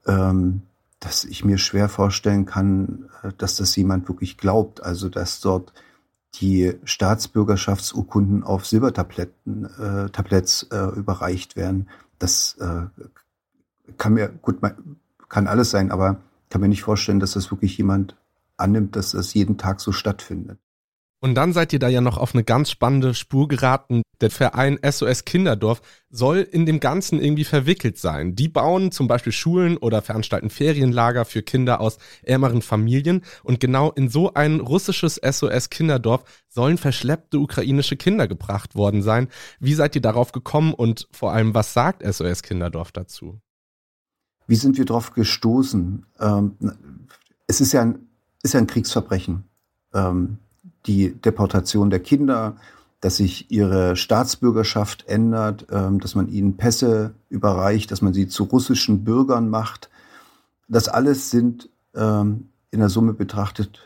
[0.07, 0.63] ähm,
[1.01, 4.83] dass ich mir schwer vorstellen kann, äh, dass das jemand wirklich glaubt.
[4.83, 5.73] Also dass dort
[6.35, 11.89] die Staatsbürgerschaftsurkunden auf Silbertabletten, äh, Tabletts äh, überreicht werden.
[12.21, 12.83] Das äh,
[13.97, 14.59] kann mir, gut,
[15.29, 18.17] kann alles sein, aber kann mir nicht vorstellen, dass das wirklich jemand
[18.61, 20.59] annimmt, dass das jeden Tag so stattfindet.
[21.23, 24.03] Und dann seid ihr da ja noch auf eine ganz spannende Spur geraten.
[24.23, 28.35] Der Verein SOS Kinderdorf soll in dem Ganzen irgendwie verwickelt sein.
[28.35, 33.23] Die bauen zum Beispiel Schulen oder veranstalten Ferienlager für Kinder aus ärmeren Familien.
[33.43, 39.29] Und genau in so ein russisches SOS Kinderdorf sollen verschleppte ukrainische Kinder gebracht worden sein.
[39.59, 43.41] Wie seid ihr darauf gekommen und vor allem, was sagt SOS Kinderdorf dazu?
[44.47, 46.07] Wie sind wir darauf gestoßen?
[46.19, 46.57] Ähm,
[47.47, 48.10] es ist ja ein
[48.43, 49.45] ist ja ein Kriegsverbrechen.
[49.95, 50.39] Ähm,
[50.87, 52.57] die Deportation der Kinder,
[53.01, 58.45] dass sich ihre Staatsbürgerschaft ändert, ähm, dass man ihnen Pässe überreicht, dass man sie zu
[58.45, 59.91] russischen Bürgern macht.
[60.69, 63.81] Das alles sind ähm, in der Summe betrachtet,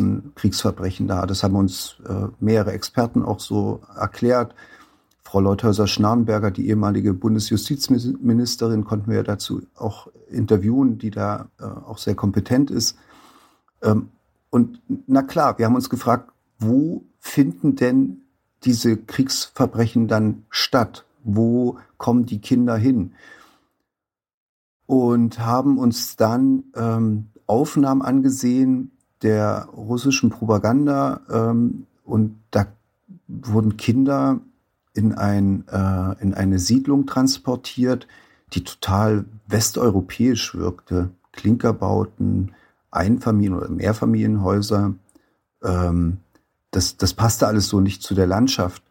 [0.00, 1.26] ein Kriegsverbrechen dar.
[1.26, 4.54] Das haben uns äh, mehrere Experten auch so erklärt.
[5.22, 11.98] Frau Leuthäuser-Schnarrenberger, die ehemalige Bundesjustizministerin, konnten wir ja dazu auch interviewen, die da äh, auch
[11.98, 12.96] sehr kompetent ist.
[13.82, 14.08] Ähm,
[14.50, 18.22] und na klar, wir haben uns gefragt, wo finden denn
[18.64, 21.04] diese Kriegsverbrechen dann statt?
[21.24, 23.12] Wo kommen die Kinder hin?
[24.86, 28.92] Und haben uns dann ähm, Aufnahmen angesehen
[29.22, 32.66] der russischen Propaganda ähm, und da
[33.28, 34.40] wurden Kinder
[34.94, 38.06] in, ein, äh, in eine Siedlung transportiert,
[38.52, 41.10] die total westeuropäisch wirkte.
[41.32, 42.52] Klinkerbauten,
[42.92, 44.94] Einfamilien- oder Mehrfamilienhäuser.
[45.62, 46.18] Ähm,
[46.70, 48.82] das, das passte alles so nicht zu der Landschaft.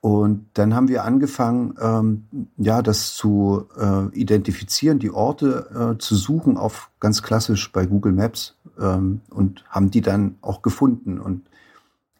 [0.00, 2.24] Und dann haben wir angefangen, ähm,
[2.56, 8.12] ja, das zu äh, identifizieren, die Orte äh, zu suchen auf ganz klassisch bei Google
[8.12, 11.18] Maps ähm, und haben die dann auch gefunden.
[11.18, 11.42] Und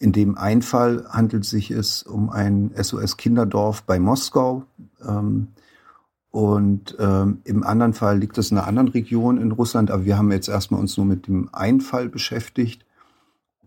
[0.01, 4.65] in dem einen Fall handelt sich es um ein SOS Kinderdorf bei Moskau.
[5.07, 5.49] Ähm,
[6.39, 10.17] und ähm, im anderen Fall liegt es in einer anderen Region in Russland, aber wir
[10.17, 12.87] haben jetzt erstmal uns nur mit dem einen Fall beschäftigt,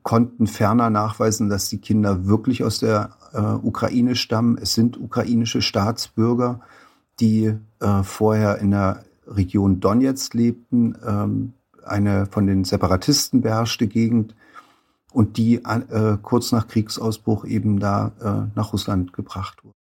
[0.03, 4.57] konnten ferner nachweisen, dass die Kinder wirklich aus der äh, Ukraine stammen.
[4.57, 6.61] Es sind ukrainische Staatsbürger,
[7.19, 11.51] die äh, vorher in der Region Donetsk lebten, ähm,
[11.85, 14.33] eine von den Separatisten beherrschte Gegend.
[15.11, 19.80] und die äh, kurz nach Kriegsausbruch eben da äh, nach Russland gebracht wurden.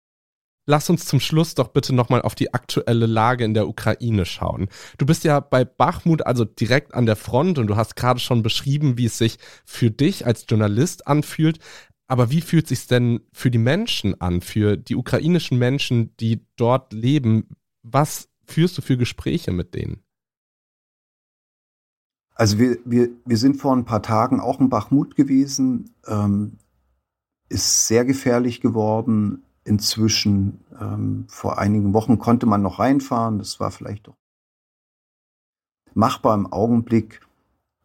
[0.71, 4.69] Lass uns zum Schluss doch bitte nochmal auf die aktuelle Lage in der Ukraine schauen.
[4.99, 8.45] Du bist ja bei Bachmut, also direkt an der Front und du hast gerade schon
[8.45, 11.59] beschrieben, wie es sich für dich als Journalist anfühlt.
[12.07, 16.47] Aber wie fühlt es sich denn für die Menschen an, für die ukrainischen Menschen, die
[16.55, 17.49] dort leben?
[17.83, 20.05] Was führst du für Gespräche mit denen?
[22.37, 26.59] Also wir, wir, wir sind vor ein paar Tagen auch in Bachmut gewesen, ähm,
[27.49, 29.43] ist sehr gefährlich geworden.
[29.71, 34.17] Inzwischen, ähm, vor einigen Wochen konnte man noch reinfahren, das war vielleicht doch
[35.95, 37.21] machbar im Augenblick.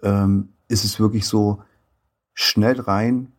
[0.01, 1.61] Ähm, ist es wirklich so
[2.33, 3.31] schnell rein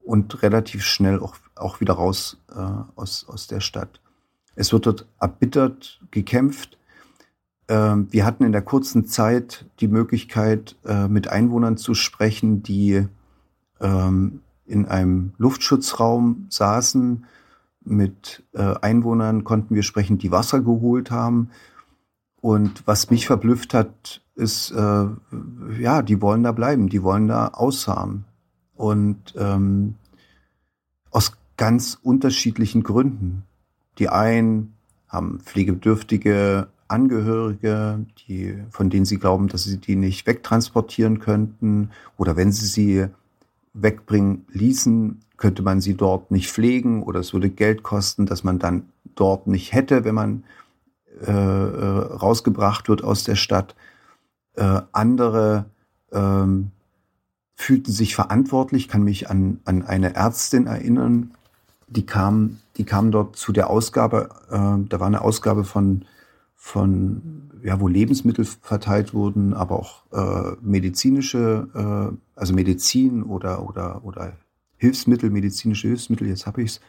[0.00, 2.60] und relativ schnell auch, auch wieder raus äh,
[2.96, 4.02] aus, aus der Stadt.
[4.56, 6.76] Es wird dort erbittert gekämpft.
[7.68, 13.08] Ähm, wir hatten in der kurzen Zeit die Möglichkeit, äh, mit Einwohnern zu sprechen, die
[13.80, 17.24] ähm, in einem Luftschutzraum saßen.
[17.84, 21.50] Mit äh, Einwohnern konnten wir sprechen, die Wasser geholt haben.
[22.40, 25.06] Und was mich verblüfft hat, ist, äh,
[25.78, 28.24] ja, die wollen da bleiben, die wollen da ausharren.
[28.74, 29.94] Und ähm,
[31.10, 33.44] aus ganz unterschiedlichen Gründen.
[33.98, 34.74] Die einen
[35.08, 41.90] haben pflegebedürftige Angehörige, die, von denen sie glauben, dass sie die nicht wegtransportieren könnten.
[42.16, 43.06] Oder wenn sie sie
[43.74, 48.58] wegbringen ließen, könnte man sie dort nicht pflegen oder es würde Geld kosten, dass man
[48.58, 50.44] dann dort nicht hätte, wenn man
[51.20, 53.74] äh, äh rausgebracht wird aus der Stadt.
[54.54, 55.66] Äh, andere
[56.12, 56.70] ähm,
[57.56, 61.32] fühlten sich verantwortlich, kann mich an, an eine Ärztin erinnern,
[61.88, 66.04] die kam, die kam dort zu der Ausgabe, äh, da war eine Ausgabe von
[66.64, 74.02] von, ja, wo Lebensmittel verteilt wurden, aber auch äh, medizinische, äh, also Medizin oder, oder,
[74.02, 74.32] oder
[74.78, 76.80] Hilfsmittel, medizinische Hilfsmittel, jetzt habe ich's.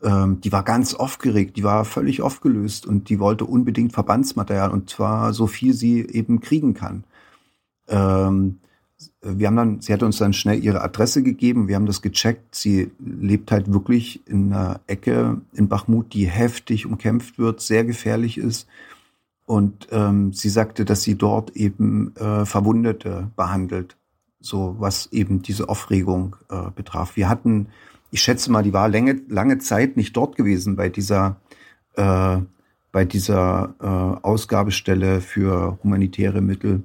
[0.00, 4.88] Ähm, die war ganz aufgeregt, die war völlig aufgelöst und die wollte unbedingt Verbandsmaterial und
[4.88, 7.02] zwar so viel sie eben kriegen kann.
[7.88, 8.60] Ähm,
[9.20, 12.54] wir haben dann, sie hat uns dann schnell ihre Adresse gegeben, wir haben das gecheckt.
[12.54, 18.38] Sie lebt halt wirklich in einer Ecke in Bachmut, die heftig umkämpft wird, sehr gefährlich
[18.38, 18.66] ist.
[19.46, 23.96] Und ähm, sie sagte, dass sie dort eben äh, Verwundete behandelt,
[24.40, 27.16] so was eben diese Aufregung äh, betraf.
[27.16, 27.68] Wir hatten,
[28.10, 31.36] ich schätze mal, die war lange, lange Zeit nicht dort gewesen bei dieser
[31.96, 32.38] äh,
[32.94, 33.86] bei dieser äh,
[34.24, 36.84] Ausgabestelle für humanitäre Mittel.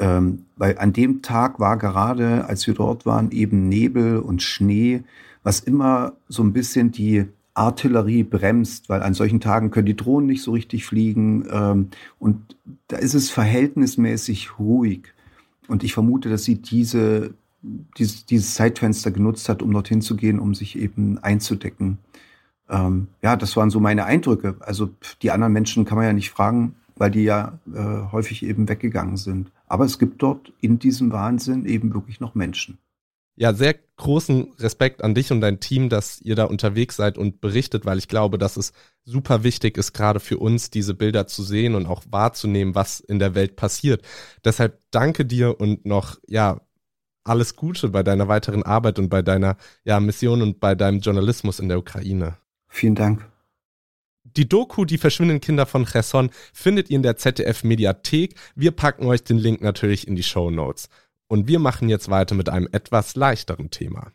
[0.00, 5.02] Ähm, weil an dem Tag war gerade, als wir dort waren, eben Nebel und Schnee,
[5.42, 10.26] was immer so ein bisschen die Artillerie bremst, weil an solchen Tagen können die Drohnen
[10.26, 11.46] nicht so richtig fliegen.
[11.52, 12.56] Ähm, und
[12.88, 15.12] da ist es verhältnismäßig ruhig.
[15.68, 17.34] Und ich vermute, dass sie diese,
[17.98, 21.98] dieses, dieses Zeitfenster genutzt hat, um dorthin zu gehen, um sich eben einzudecken.
[22.70, 24.56] Ähm, ja, das waren so meine Eindrücke.
[24.60, 28.68] Also die anderen Menschen kann man ja nicht fragen, weil die ja äh, häufig eben
[28.68, 29.50] weggegangen sind.
[29.70, 32.78] Aber es gibt dort in diesem Wahnsinn eben wirklich noch Menschen.
[33.36, 37.40] Ja, sehr großen Respekt an dich und dein Team, dass ihr da unterwegs seid und
[37.40, 38.72] berichtet, weil ich glaube, dass es
[39.04, 43.20] super wichtig ist, gerade für uns diese Bilder zu sehen und auch wahrzunehmen, was in
[43.20, 44.02] der Welt passiert.
[44.44, 46.60] Deshalb danke dir und noch, ja,
[47.22, 51.60] alles Gute bei deiner weiteren Arbeit und bei deiner ja, Mission und bei deinem Journalismus
[51.60, 52.38] in der Ukraine.
[52.66, 53.29] Vielen Dank.
[54.36, 58.34] Die Doku Die verschwindenden Kinder von Cherson findet ihr in der ZDF Mediathek.
[58.54, 60.88] Wir packen euch den Link natürlich in die Show Notes.
[61.28, 64.12] Und wir machen jetzt weiter mit einem etwas leichteren Thema.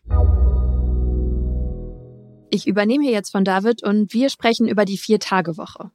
[2.50, 5.92] Ich übernehme hier jetzt von David und wir sprechen über die Vier-Tage-Woche.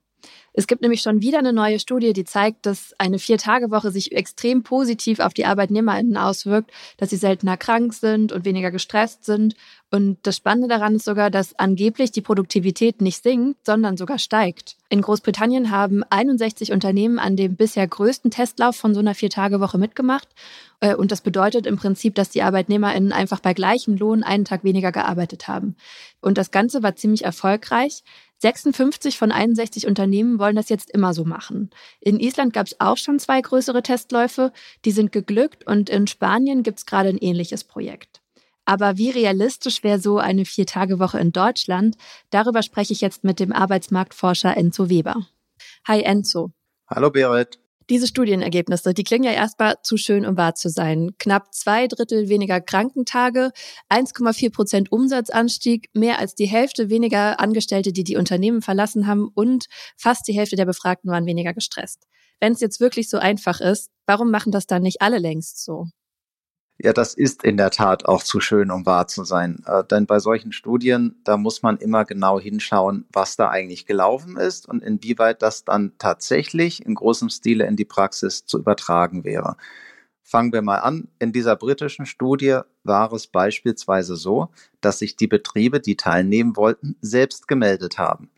[0.52, 4.62] Es gibt nämlich schon wieder eine neue Studie, die zeigt, dass eine Vier-Tage-Woche sich extrem
[4.62, 9.54] positiv auf die ArbeitnehmerInnen auswirkt, dass sie seltener krank sind und weniger gestresst sind.
[9.92, 14.76] Und das Spannende daran ist sogar, dass angeblich die Produktivität nicht sinkt, sondern sogar steigt.
[14.88, 20.28] In Großbritannien haben 61 Unternehmen an dem bisher größten Testlauf von so einer Vier-Tage-Woche mitgemacht.
[20.80, 24.64] Äh, und das bedeutet im Prinzip, dass die ArbeitnehmerInnen einfach bei gleichem Lohn einen Tag
[24.64, 25.76] weniger gearbeitet haben.
[26.20, 28.02] Und das Ganze war ziemlich erfolgreich.
[28.40, 31.70] 56 von 61 Unternehmen wollen das jetzt immer so machen.
[32.00, 34.52] In Island gab es auch schon zwei größere Testläufe,
[34.84, 38.22] die sind geglückt und in Spanien gibt es gerade ein ähnliches Projekt.
[38.64, 41.96] Aber wie realistisch wäre so eine Vier-Tage-Woche in Deutschland?
[42.30, 45.16] Darüber spreche ich jetzt mit dem Arbeitsmarktforscher Enzo Weber.
[45.86, 46.52] Hi Enzo.
[46.88, 47.58] Hallo Berit.
[47.90, 51.10] Diese Studienergebnisse, die klingen ja erstmal zu schön, um wahr zu sein.
[51.18, 53.50] Knapp zwei Drittel weniger Krankentage,
[53.88, 59.66] 1,4 Prozent Umsatzanstieg, mehr als die Hälfte weniger Angestellte, die die Unternehmen verlassen haben und
[59.96, 62.06] fast die Hälfte der Befragten waren weniger gestresst.
[62.38, 65.86] Wenn es jetzt wirklich so einfach ist, warum machen das dann nicht alle längst so?
[66.82, 69.62] Ja, das ist in der Tat auch zu schön, um wahr zu sein.
[69.66, 74.38] Äh, denn bei solchen Studien, da muss man immer genau hinschauen, was da eigentlich gelaufen
[74.38, 79.56] ist und inwieweit das dann tatsächlich in großem Stile in die Praxis zu übertragen wäre.
[80.22, 81.08] Fangen wir mal an.
[81.18, 84.48] In dieser britischen Studie war es beispielsweise so,
[84.80, 88.30] dass sich die Betriebe, die teilnehmen wollten, selbst gemeldet haben.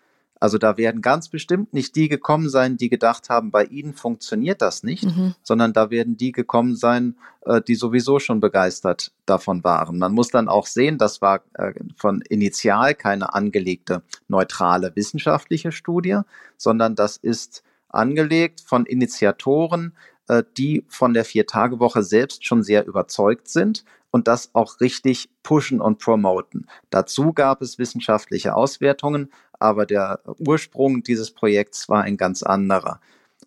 [0.42, 4.60] Also da werden ganz bestimmt nicht die gekommen sein, die gedacht haben, bei ihnen funktioniert
[4.60, 5.36] das nicht, mhm.
[5.44, 7.14] sondern da werden die gekommen sein,
[7.46, 9.98] äh, die sowieso schon begeistert davon waren.
[9.98, 16.18] Man muss dann auch sehen, das war äh, von initial keine angelegte neutrale wissenschaftliche Studie,
[16.56, 23.46] sondern das ist angelegt von Initiatoren, äh, die von der Vier-Tage-Woche selbst schon sehr überzeugt
[23.46, 26.68] sind und das auch richtig pushen und promoten.
[26.90, 33.00] Dazu gab es wissenschaftliche Auswertungen, aber der Ursprung dieses Projekts war ein ganz anderer.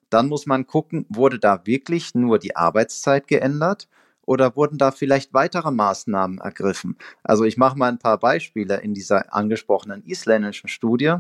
[0.09, 3.87] Dann muss man gucken, wurde da wirklich nur die Arbeitszeit geändert
[4.25, 6.97] oder wurden da vielleicht weitere Maßnahmen ergriffen?
[7.23, 11.15] Also ich mache mal ein paar Beispiele in dieser angesprochenen isländischen Studie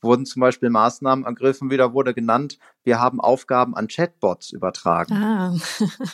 [0.00, 5.12] wurden zum Beispiel Maßnahmen ergriffen, wieder wurde genannt, wir haben Aufgaben an Chatbots übertragen.
[5.14, 5.54] Ah.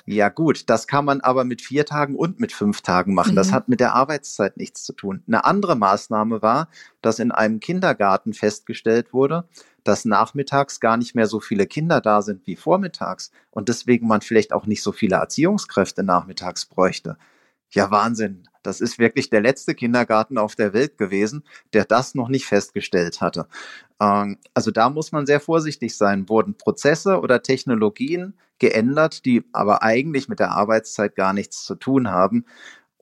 [0.06, 3.32] ja gut, das kann man aber mit vier Tagen und mit fünf Tagen machen.
[3.32, 3.36] Mhm.
[3.36, 5.22] Das hat mit der Arbeitszeit nichts zu tun.
[5.26, 6.68] Eine andere Maßnahme war,
[7.02, 9.46] dass in einem Kindergarten festgestellt wurde,
[9.84, 14.22] dass nachmittags gar nicht mehr so viele Kinder da sind wie vormittags und deswegen man
[14.22, 17.16] vielleicht auch nicht so viele Erziehungskräfte nachmittags bräuchte.
[17.74, 18.48] Ja, Wahnsinn.
[18.62, 23.20] Das ist wirklich der letzte Kindergarten auf der Welt gewesen, der das noch nicht festgestellt
[23.20, 23.48] hatte.
[24.00, 26.28] Ähm, also da muss man sehr vorsichtig sein.
[26.28, 32.10] Wurden Prozesse oder Technologien geändert, die aber eigentlich mit der Arbeitszeit gar nichts zu tun
[32.10, 32.46] haben.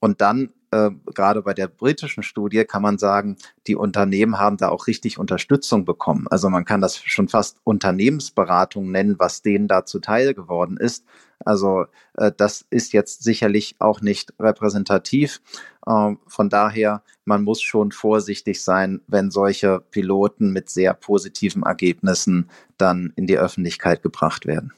[0.01, 4.71] Und dann äh, gerade bei der britischen Studie kann man sagen, die Unternehmen haben da
[4.71, 6.27] auch richtig Unterstützung bekommen.
[6.31, 11.05] Also man kann das schon fast Unternehmensberatung nennen, was denen da zuteil geworden ist.
[11.45, 15.43] Also äh, das ist jetzt sicherlich auch nicht repräsentativ.
[15.87, 22.51] Äh, von daher, man muss schon vorsichtig sein, wenn solche Piloten mit sehr positiven Ergebnissen
[22.79, 24.73] dann in die Öffentlichkeit gebracht werden.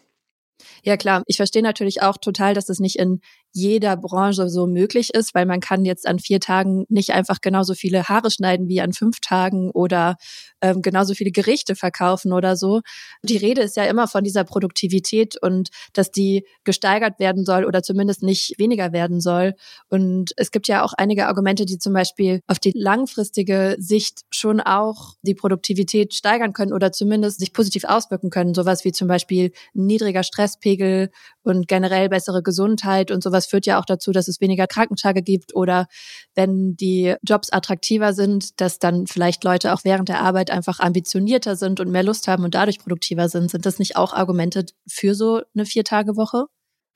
[0.82, 3.20] Ja klar, ich verstehe natürlich auch total, dass es nicht in
[3.54, 7.74] jeder Branche so möglich ist, weil man kann jetzt an vier Tagen nicht einfach genauso
[7.74, 10.16] viele Haare schneiden wie an fünf Tagen oder
[10.60, 12.80] ähm, genauso viele Gerichte verkaufen oder so.
[13.22, 17.82] Die Rede ist ja immer von dieser Produktivität und dass die gesteigert werden soll oder
[17.82, 19.54] zumindest nicht weniger werden soll.
[19.88, 24.60] Und es gibt ja auch einige Argumente, die zum Beispiel auf die langfristige Sicht schon
[24.60, 28.54] auch die Produktivität steigern können oder zumindest sich positiv auswirken können.
[28.54, 31.10] Sowas wie zum Beispiel niedriger Stresspegel
[31.44, 35.54] und generell bessere Gesundheit und sowas führt ja auch dazu, dass es weniger Krankentage gibt
[35.54, 35.86] oder
[36.34, 41.56] wenn die Jobs attraktiver sind, dass dann vielleicht Leute auch während der Arbeit einfach ambitionierter
[41.56, 43.50] sind und mehr Lust haben und dadurch produktiver sind.
[43.50, 46.46] Sind das nicht auch Argumente für so eine Vier-Tage-Woche?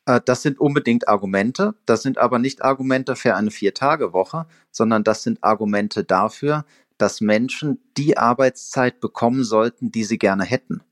[0.07, 1.75] Äh, das sind unbedingt Argumente.
[1.87, 6.65] Das sind aber nicht Argumente für eine Vier-Tage-Woche, sondern das sind Argumente dafür,
[6.97, 10.83] dass Menschen die Arbeitszeit bekommen sollten, die sie gerne hätten.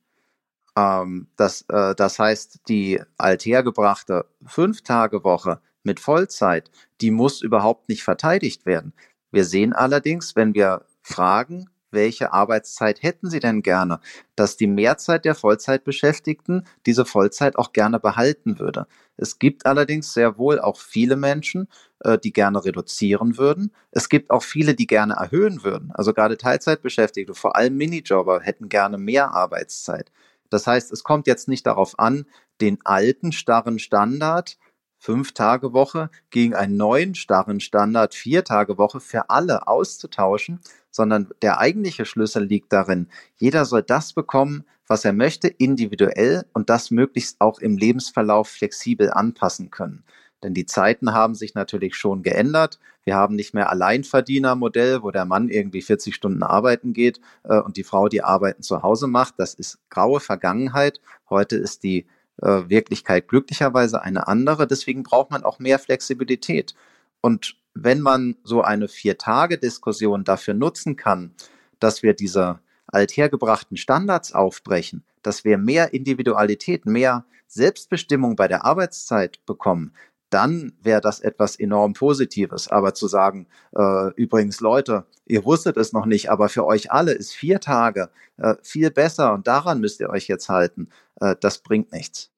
[0.76, 8.66] Ähm, das, äh, das heißt, die althergebrachte Fünf-Tage-Woche mit Vollzeit, die muss überhaupt nicht verteidigt
[8.66, 8.92] werden.
[9.30, 14.00] Wir sehen allerdings, wenn wir fragen, welche Arbeitszeit hätten Sie denn gerne,
[14.34, 18.86] dass die Mehrzeit der Vollzeitbeschäftigten diese Vollzeit auch gerne behalten würde.
[19.16, 21.68] Es gibt allerdings sehr wohl auch viele Menschen,
[22.00, 23.72] äh, die gerne reduzieren würden.
[23.92, 25.90] Es gibt auch viele, die gerne erhöhen würden.
[25.94, 30.10] Also gerade Teilzeitbeschäftigte, vor allem Minijobber, hätten gerne mehr Arbeitszeit.
[30.50, 32.26] Das heißt, es kommt jetzt nicht darauf an,
[32.60, 34.58] den alten starren Standard
[34.98, 41.28] fünf Tage Woche gegen einen neuen starren Standard vier Tage Woche für alle auszutauschen, sondern
[41.42, 46.90] der eigentliche Schlüssel liegt darin, jeder soll das bekommen, was er möchte, individuell und das
[46.90, 50.04] möglichst auch im Lebensverlauf flexibel anpassen können.
[50.42, 52.78] Denn die Zeiten haben sich natürlich schon geändert.
[53.04, 57.76] Wir haben nicht mehr Alleinverdienermodell, wo der Mann irgendwie 40 Stunden arbeiten geht äh, und
[57.76, 59.34] die Frau die Arbeiten zu Hause macht.
[59.38, 61.00] Das ist graue Vergangenheit.
[61.30, 62.06] Heute ist die
[62.42, 64.66] äh, Wirklichkeit glücklicherweise eine andere.
[64.66, 66.74] Deswegen braucht man auch mehr Flexibilität.
[67.22, 71.34] Und wenn man so eine Vier-Tage-Diskussion dafür nutzen kann,
[71.78, 79.44] dass wir diese althergebrachten Standards aufbrechen, dass wir mehr Individualität, mehr Selbstbestimmung bei der Arbeitszeit
[79.46, 79.92] bekommen,
[80.36, 82.68] dann wäre das etwas enorm Positives.
[82.68, 87.12] Aber zu sagen, äh, übrigens Leute, ihr wusstet es noch nicht, aber für euch alle
[87.12, 90.90] ist vier Tage äh, viel besser und daran müsst ihr euch jetzt halten.
[91.20, 92.30] Äh, das bringt nichts.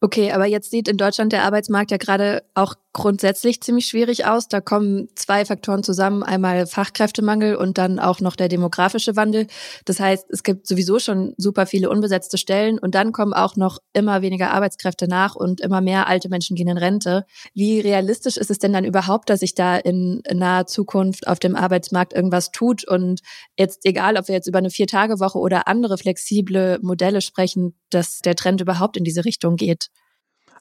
[0.00, 4.48] Okay, aber jetzt sieht in Deutschland der Arbeitsmarkt ja gerade auch grundsätzlich ziemlich schwierig aus.
[4.48, 6.22] Da kommen zwei Faktoren zusammen.
[6.22, 9.46] Einmal Fachkräftemangel und dann auch noch der demografische Wandel.
[9.84, 13.78] Das heißt, es gibt sowieso schon super viele unbesetzte Stellen und dann kommen auch noch
[13.92, 17.24] immer weniger Arbeitskräfte nach und immer mehr alte Menschen gehen in Rente.
[17.54, 21.54] Wie realistisch ist es denn dann überhaupt, dass sich da in naher Zukunft auf dem
[21.54, 22.88] Arbeitsmarkt irgendwas tut?
[22.88, 23.20] Und
[23.56, 27.74] jetzt egal, ob wir jetzt über eine Vier-Tage-Woche oder andere flexible Modelle sprechen,
[28.22, 29.90] der Trend überhaupt in diese Richtung geht.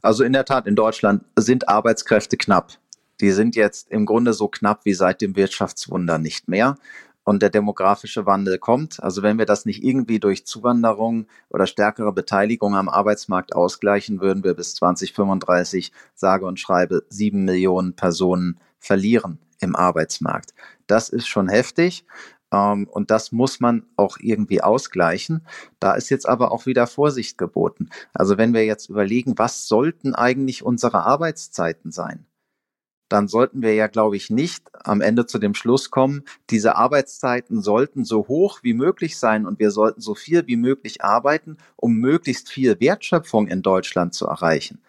[0.01, 2.74] Also in der Tat, in Deutschland sind Arbeitskräfte knapp.
[3.22, 6.78] Die sind jetzt im Grunde so knapp wie seit dem Wirtschaftswunder nicht mehr.
[7.26, 9.03] Und der demografische Wandel kommt.
[9.03, 14.43] Also wenn wir das nicht irgendwie durch Zuwanderung oder stärkere Beteiligung am Arbeitsmarkt ausgleichen, würden
[14.43, 20.53] wir bis 2035 sage und schreibe sieben Millionen Personen verlieren im Arbeitsmarkt.
[20.88, 22.05] Das ist schon heftig.
[22.52, 25.45] Ähm, und das muss man auch irgendwie ausgleichen.
[25.80, 27.89] Da ist jetzt aber auch wieder Vorsicht geboten.
[28.14, 32.26] Also wenn wir jetzt überlegen, was sollten eigentlich unsere Arbeitszeiten sein?
[33.10, 37.62] Dann sollten wir ja, glaube ich, nicht am Ende zu dem Schluss kommen, diese Arbeitszeiten
[37.62, 41.95] sollten so hoch wie möglich sein und wir sollten so viel wie möglich arbeiten, um
[41.95, 44.80] möglichst viel Wertschöpfung in Deutschland zu erreichen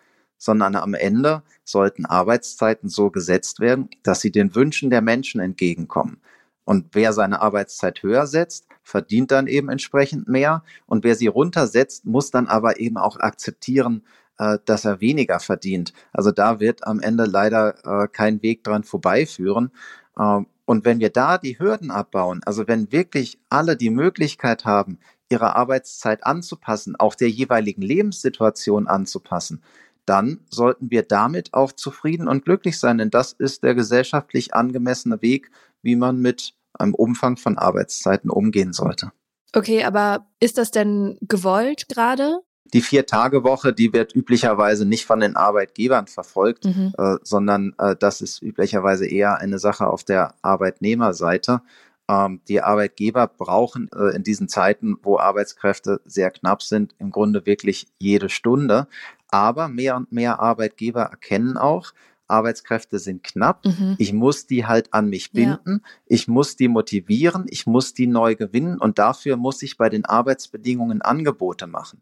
[0.40, 6.20] sondern am Ende sollten Arbeitszeiten so gesetzt werden, dass sie den Wünschen der Menschen entgegenkommen.
[6.64, 10.62] Und wer seine Arbeitszeit höher setzt, verdient dann eben entsprechend mehr.
[10.86, 14.04] Und wer sie runtersetzt, muss dann aber eben auch akzeptieren,
[14.38, 15.92] äh, dass er weniger verdient.
[16.12, 19.70] Also da wird am Ende leider äh, kein Weg dran vorbeiführen.
[20.18, 24.98] Ähm, und wenn wir da die Hürden abbauen, also wenn wirklich alle die Möglichkeit haben,
[25.28, 29.62] ihre Arbeitszeit anzupassen, auch der jeweiligen Lebenssituation anzupassen,
[30.10, 35.22] dann sollten wir damit auch zufrieden und glücklich sein, denn das ist der gesellschaftlich angemessene
[35.22, 35.52] Weg,
[35.82, 39.12] wie man mit einem Umfang von Arbeitszeiten umgehen sollte.
[39.54, 42.40] Okay, aber ist das denn gewollt gerade?
[42.72, 46.92] Die Vier-Tage-Woche, die wird üblicherweise nicht von den Arbeitgebern verfolgt, mhm.
[46.98, 51.62] äh, sondern äh, das ist üblicherweise eher eine Sache auf der Arbeitnehmerseite.
[52.10, 57.46] Ähm, die Arbeitgeber brauchen äh, in diesen Zeiten, wo Arbeitskräfte sehr knapp sind, im Grunde
[57.46, 58.88] wirklich jede Stunde.
[59.28, 61.92] Aber mehr und mehr Arbeitgeber erkennen auch,
[62.26, 63.64] Arbeitskräfte sind knapp.
[63.64, 63.94] Mhm.
[63.98, 65.82] Ich muss die halt an mich binden.
[65.84, 65.90] Ja.
[66.06, 67.46] Ich muss die motivieren.
[67.48, 68.78] Ich muss die neu gewinnen.
[68.78, 72.00] Und dafür muss ich bei den Arbeitsbedingungen Angebote machen.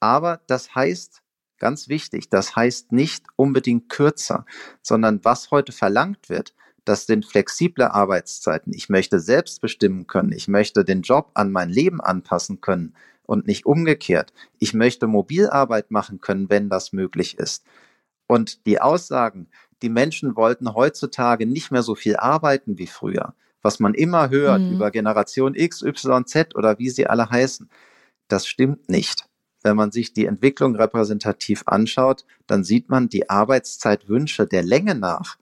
[0.00, 1.22] Aber das heißt,
[1.58, 4.46] ganz wichtig, das heißt nicht unbedingt kürzer,
[4.82, 6.54] sondern was heute verlangt wird,
[6.84, 8.72] das sind flexible Arbeitszeiten.
[8.72, 10.32] Ich möchte selbst bestimmen können.
[10.32, 14.32] Ich möchte den Job an mein Leben anpassen können und nicht umgekehrt.
[14.58, 17.64] Ich möchte Mobilarbeit machen können, wenn das möglich ist.
[18.26, 19.48] Und die Aussagen,
[19.82, 24.60] die Menschen wollten heutzutage nicht mehr so viel arbeiten wie früher, was man immer hört
[24.60, 24.74] mhm.
[24.74, 27.68] über Generation X, Y, Z oder wie sie alle heißen,
[28.28, 29.28] das stimmt nicht.
[29.62, 35.36] Wenn man sich die Entwicklung repräsentativ anschaut, dann sieht man, die Arbeitszeitwünsche der Länge nach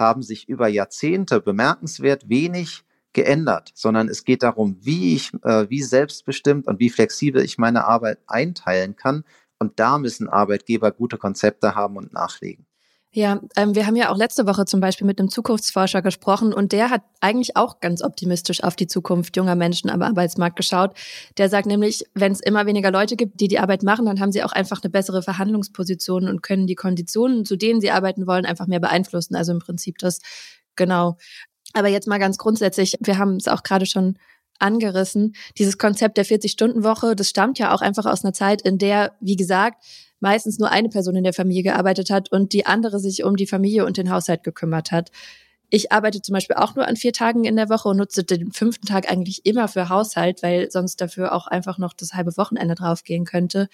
[0.00, 2.82] haben sich über Jahrzehnte bemerkenswert wenig
[3.12, 7.84] geändert, sondern es geht darum, wie ich, äh, wie selbstbestimmt und wie flexibel ich meine
[7.84, 9.24] Arbeit einteilen kann
[9.58, 12.66] und da müssen Arbeitgeber gute Konzepte haben und nachlegen.
[13.12, 16.70] Ja, ähm, wir haben ja auch letzte Woche zum Beispiel mit einem Zukunftsforscher gesprochen und
[16.70, 20.96] der hat eigentlich auch ganz optimistisch auf die Zukunft junger Menschen am Arbeitsmarkt geschaut.
[21.36, 24.30] Der sagt nämlich, wenn es immer weniger Leute gibt, die die Arbeit machen, dann haben
[24.30, 28.46] sie auch einfach eine bessere Verhandlungsposition und können die Konditionen, zu denen sie arbeiten wollen,
[28.46, 29.34] einfach mehr beeinflussen.
[29.34, 30.20] Also im Prinzip das
[30.76, 31.16] genau.
[31.72, 34.18] Aber jetzt mal ganz grundsätzlich, wir haben es auch gerade schon
[34.60, 35.34] angerissen.
[35.58, 39.36] Dieses Konzept der 40-Stunden-Woche, das stammt ja auch einfach aus einer Zeit, in der, wie
[39.36, 39.84] gesagt,
[40.20, 43.46] meistens nur eine Person in der Familie gearbeitet hat und die andere sich um die
[43.46, 45.10] Familie und den Haushalt gekümmert hat.
[45.70, 48.50] Ich arbeite zum Beispiel auch nur an vier Tagen in der Woche und nutze den
[48.50, 52.74] fünften Tag eigentlich immer für Haushalt, weil sonst dafür auch einfach noch das halbe Wochenende
[52.74, 53.68] draufgehen könnte.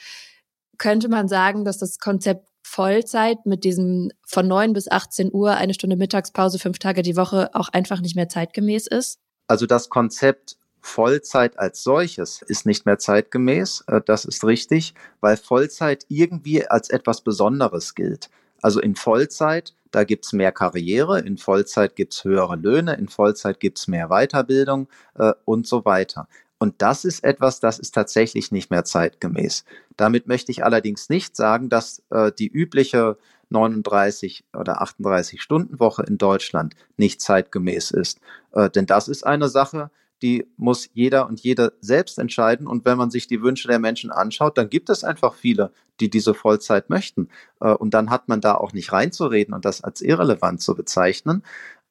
[0.77, 5.73] Könnte man sagen, dass das Konzept Vollzeit mit diesem von neun bis 18 Uhr, eine
[5.73, 9.19] Stunde Mittagspause, fünf Tage die Woche auch einfach nicht mehr zeitgemäß ist?
[9.47, 10.57] Also das Konzept
[10.87, 13.85] Vollzeit als solches ist nicht mehr zeitgemäß.
[13.89, 18.31] Äh, das ist richtig, weil Vollzeit irgendwie als etwas Besonderes gilt.
[18.63, 23.89] Also in Vollzeit, da gibt's mehr Karriere, in Vollzeit gibt's höhere Löhne, in Vollzeit gibt's
[23.89, 26.29] mehr Weiterbildung äh, und so weiter.
[26.59, 29.65] Und das ist etwas, das ist tatsächlich nicht mehr zeitgemäß.
[29.97, 33.19] Damit möchte ich allerdings nicht sagen, dass äh, die übliche
[33.51, 38.21] 39 oder 38 Stunden Woche in Deutschland nicht zeitgemäß ist.
[38.53, 39.91] Äh, denn das ist eine Sache,
[40.23, 42.67] die muss jeder und jede selbst entscheiden.
[42.67, 46.11] Und wenn man sich die Wünsche der Menschen anschaut, dann gibt es einfach viele, die
[46.11, 47.29] diese Vollzeit möchten.
[47.61, 51.43] Äh, und dann hat man da auch nicht reinzureden und das als irrelevant zu bezeichnen.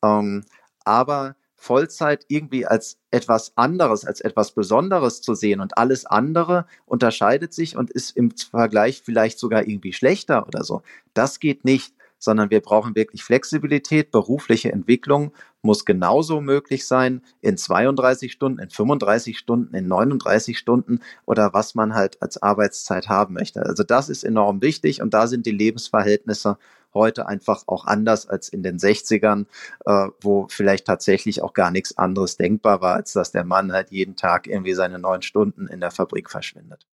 [0.03, 0.43] Ähm,
[0.83, 7.53] aber Vollzeit irgendwie als etwas anderes, als etwas Besonderes zu sehen und alles andere unterscheidet
[7.53, 10.83] sich und ist im Vergleich vielleicht sogar irgendwie schlechter oder so.
[11.13, 17.57] Das geht nicht, sondern wir brauchen wirklich Flexibilität, berufliche Entwicklung muss genauso möglich sein in
[17.57, 23.33] 32 Stunden, in 35 Stunden, in 39 Stunden oder was man halt als Arbeitszeit haben
[23.33, 23.65] möchte.
[23.65, 26.57] Also das ist enorm wichtig und da sind die Lebensverhältnisse
[26.93, 29.45] heute einfach auch anders als in den 60ern,
[29.85, 33.91] äh, wo vielleicht tatsächlich auch gar nichts anderes denkbar war, als dass der Mann halt
[33.91, 36.87] jeden Tag irgendwie seine neun Stunden in der Fabrik verschwindet.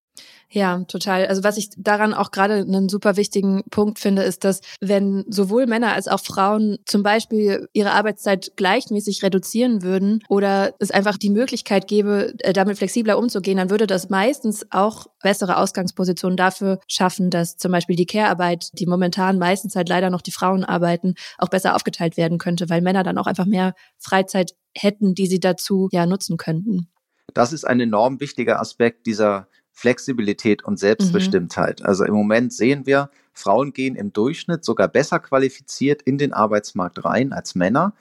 [0.53, 1.28] Ja, total.
[1.28, 5.66] Also was ich daran auch gerade einen super wichtigen Punkt finde, ist, dass wenn sowohl
[5.66, 11.30] Männer als auch Frauen zum Beispiel ihre Arbeitszeit gleichmäßig reduzieren würden oder es einfach die
[11.30, 17.30] Möglichkeit gäbe, äh, damit flexibler umzugehen, dann würde das meistens auch bessere Ausgangspositionen dafür schaffen,
[17.30, 21.47] dass zum Beispiel die Care-Arbeit, die momentan meistens halt leider noch die Frauen arbeiten, auch
[21.47, 25.88] besser aufgeteilt werden könnte, weil Männer dann auch einfach mehr Freizeit hätten, die sie dazu
[25.93, 26.89] ja nutzen könnten.
[27.34, 31.80] Das ist ein enorm wichtiger Aspekt dieser Flexibilität und Selbstbestimmtheit.
[31.80, 31.86] Mhm.
[31.86, 37.03] Also im Moment sehen wir, Frauen gehen im Durchschnitt sogar besser qualifiziert in den Arbeitsmarkt
[37.05, 37.93] rein als Männer.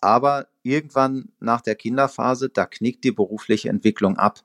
[0.00, 4.40] Aber irgendwann nach der Kinderphase, da knickt die berufliche Entwicklung ab.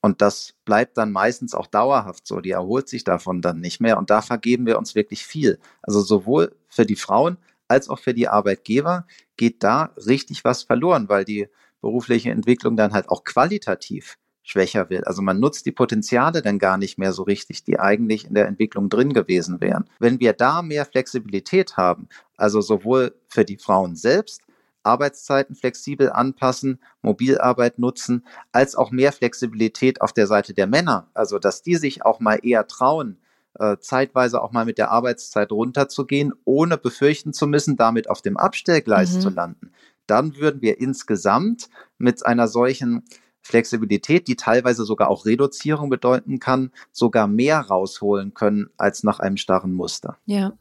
[0.00, 2.40] Und das bleibt dann meistens auch dauerhaft so.
[2.40, 3.98] Die erholt sich davon dann nicht mehr.
[3.98, 5.58] Und da vergeben wir uns wirklich viel.
[5.82, 9.06] Also sowohl für die Frauen als auch für die Arbeitgeber
[9.36, 11.48] geht da richtig was verloren, weil die
[11.80, 15.06] berufliche Entwicklung dann halt auch qualitativ schwächer wird.
[15.08, 18.46] Also man nutzt die Potenziale dann gar nicht mehr so richtig, die eigentlich in der
[18.46, 19.86] Entwicklung drin gewesen wären.
[19.98, 24.42] Wenn wir da mehr Flexibilität haben, also sowohl für die Frauen selbst,
[24.82, 31.38] Arbeitszeiten flexibel anpassen, Mobilarbeit nutzen, als auch mehr Flexibilität auf der Seite der Männer, also
[31.38, 33.16] dass die sich auch mal eher trauen,
[33.58, 38.36] äh, zeitweise auch mal mit der Arbeitszeit runterzugehen, ohne befürchten zu müssen, damit auf dem
[38.36, 39.20] Abstellgleis mhm.
[39.20, 39.72] zu landen.
[40.06, 43.04] Dann würden wir insgesamt mit einer solchen
[43.44, 49.36] Flexibilität, die teilweise sogar auch Reduzierung bedeuten kann, sogar mehr rausholen können als nach einem
[49.36, 50.16] starren Muster.
[50.24, 50.54] Ja.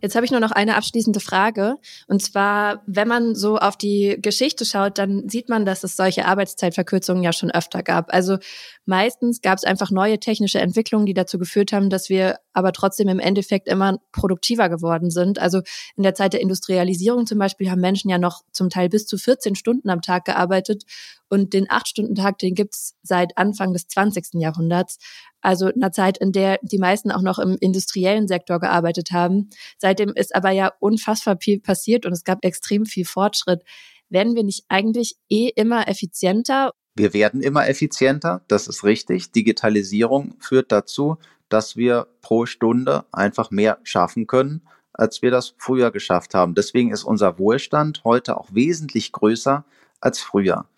[0.00, 1.76] Jetzt habe ich nur noch eine abschließende Frage.
[2.06, 6.26] Und zwar, wenn man so auf die Geschichte schaut, dann sieht man, dass es solche
[6.26, 8.12] Arbeitszeitverkürzungen ja schon öfter gab.
[8.12, 8.38] Also
[8.86, 13.08] meistens gab es einfach neue technische Entwicklungen, die dazu geführt haben, dass wir aber trotzdem
[13.08, 15.38] im Endeffekt immer produktiver geworden sind.
[15.38, 15.60] Also
[15.96, 19.18] in der Zeit der Industrialisierung zum Beispiel haben Menschen ja noch zum Teil bis zu
[19.18, 20.84] 14 Stunden am Tag gearbeitet.
[21.28, 24.34] Und den Acht-Stunden-Tag, den gibt's seit Anfang des 20.
[24.34, 24.98] Jahrhunderts.
[25.44, 29.50] Also einer Zeit, in der die meisten auch noch im industriellen Sektor gearbeitet haben.
[29.76, 33.62] Seitdem ist aber ja unfassbar viel passiert und es gab extrem viel Fortschritt.
[34.08, 36.72] Werden wir nicht eigentlich eh immer effizienter?
[36.96, 39.32] Wir werden immer effizienter, das ist richtig.
[39.32, 41.18] Digitalisierung führt dazu,
[41.50, 44.62] dass wir pro Stunde einfach mehr schaffen können,
[44.94, 46.54] als wir das früher geschafft haben.
[46.54, 49.66] Deswegen ist unser Wohlstand heute auch wesentlich größer
[50.00, 50.70] als früher.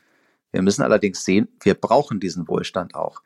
[0.51, 3.23] Wir müssen allerdings sehen, wir brauchen diesen Wohlstand auch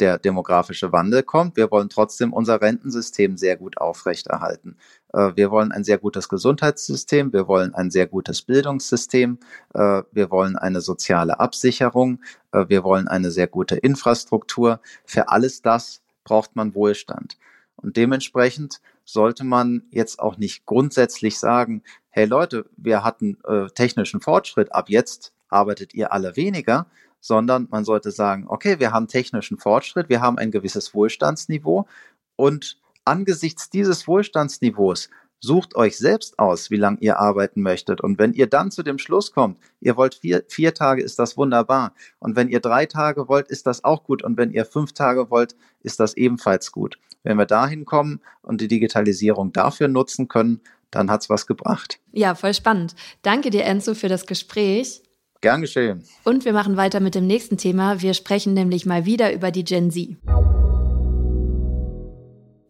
[0.00, 1.56] der demografische Wandel kommt.
[1.56, 4.76] Wir wollen trotzdem unser Rentensystem sehr gut aufrechterhalten.
[5.12, 9.38] Äh, wir wollen ein sehr gutes Gesundheitssystem, wir wollen ein sehr gutes Bildungssystem,
[9.74, 12.20] äh, wir wollen eine soziale Absicherung,
[12.52, 14.80] äh, wir wollen eine sehr gute Infrastruktur.
[15.04, 17.38] Für alles das braucht man Wohlstand.
[17.76, 23.36] Und dementsprechend sollte man jetzt auch nicht grundsätzlich sagen, hey Leute, wir hatten
[23.74, 26.86] technischen Fortschritt, ab jetzt arbeitet ihr alle weniger,
[27.26, 31.86] sondern man sollte sagen, okay, wir haben technischen Fortschritt, wir haben ein gewisses Wohlstandsniveau
[32.36, 35.08] und angesichts dieses Wohlstandsniveaus
[35.40, 38.00] sucht euch selbst aus, wie lange ihr arbeiten möchtet.
[38.00, 41.36] Und wenn ihr dann zu dem Schluss kommt, ihr wollt vier, vier Tage, ist das
[41.36, 41.94] wunderbar.
[42.18, 44.24] Und wenn ihr drei Tage wollt, ist das auch gut.
[44.24, 46.98] Und wenn ihr fünf Tage wollt, ist das ebenfalls gut.
[47.22, 50.60] Wenn wir dahin kommen und die Digitalisierung dafür nutzen können,
[50.90, 51.98] dann hat's was gebracht.
[52.12, 52.94] Ja, voll spannend.
[53.22, 55.02] Danke dir, Enzo, für das Gespräch.
[55.46, 56.02] Gern geschehen.
[56.24, 58.02] Und wir machen weiter mit dem nächsten Thema.
[58.02, 60.16] Wir sprechen nämlich mal wieder über die Gen Z.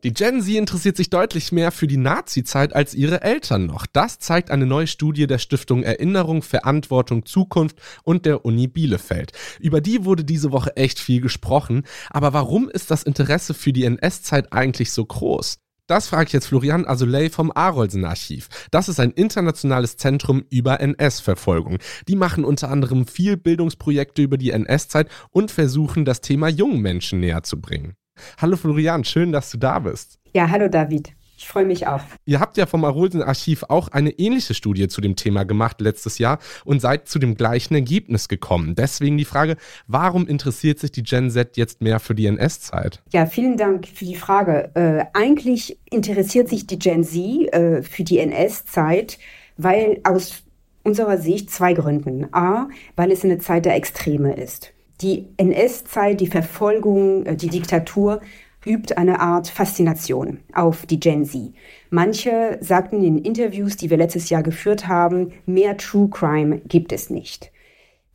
[0.04, 3.86] Die Gen Z interessiert sich deutlich mehr für die Nazi-Zeit als ihre Eltern noch.
[3.86, 9.32] Das zeigt eine neue Studie der Stiftung Erinnerung, Verantwortung, Zukunft und der Uni Bielefeld.
[9.58, 11.84] Über die wurde diese Woche echt viel gesprochen.
[12.10, 15.60] Aber warum ist das Interesse für die NS-Zeit eigentlich so groß?
[15.86, 18.48] Das frage ich jetzt Florian Asoley vom Arolsen Archiv.
[18.72, 21.78] Das ist ein internationales Zentrum über NS-Verfolgung.
[22.08, 27.20] Die machen unter anderem viel Bildungsprojekte über die NS-Zeit und versuchen, das Thema jungen Menschen
[27.20, 27.94] näher zu bringen.
[28.38, 30.18] Hallo Florian, schön, dass du da bist.
[30.34, 31.15] Ja, hallo David.
[31.38, 32.00] Ich freue mich auch.
[32.24, 36.38] Ihr habt ja vom Arolsen-Archiv auch eine ähnliche Studie zu dem Thema gemacht letztes Jahr
[36.64, 38.74] und seid zu dem gleichen Ergebnis gekommen.
[38.74, 39.56] Deswegen die Frage,
[39.86, 43.02] warum interessiert sich die Gen Z jetzt mehr für die NS-Zeit?
[43.12, 44.70] Ja, vielen Dank für die Frage.
[44.74, 49.18] Äh, eigentlich interessiert sich die Gen Z äh, für die NS-Zeit,
[49.58, 50.42] weil aus
[50.84, 52.32] unserer Sicht zwei Gründen.
[52.32, 54.72] A, weil es eine Zeit der Extreme ist.
[55.02, 58.22] Die NS-Zeit, die Verfolgung, äh, die Diktatur
[58.66, 61.52] übt eine Art Faszination auf die Gen Z.
[61.90, 67.10] Manche sagten in Interviews, die wir letztes Jahr geführt haben, mehr True Crime gibt es
[67.10, 67.52] nicht.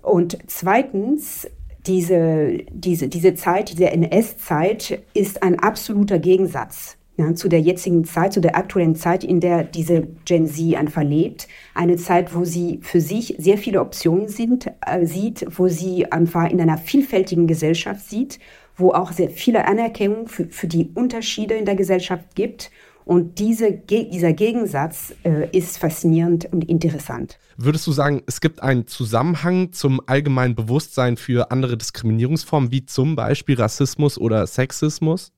[0.01, 1.47] Und zweitens,
[1.87, 8.33] diese, diese, diese Zeit, diese NS-Zeit ist ein absoluter Gegensatz ja, zu der jetzigen Zeit,
[8.33, 11.47] zu der aktuellen Zeit, in der diese Gen Z einfach lebt.
[11.73, 16.49] Eine Zeit, wo sie für sich sehr viele Optionen sind, äh, sieht, wo sie einfach
[16.49, 18.39] in einer vielfältigen Gesellschaft sieht,
[18.81, 22.71] wo auch sehr viele Anerkennung für, für die Unterschiede in der Gesellschaft gibt.
[23.05, 27.39] Und diese, dieser Gegensatz äh, ist faszinierend und interessant.
[27.57, 33.15] Würdest du sagen, es gibt einen Zusammenhang zum allgemeinen Bewusstsein für andere Diskriminierungsformen, wie zum
[33.15, 35.31] Beispiel Rassismus oder Sexismus?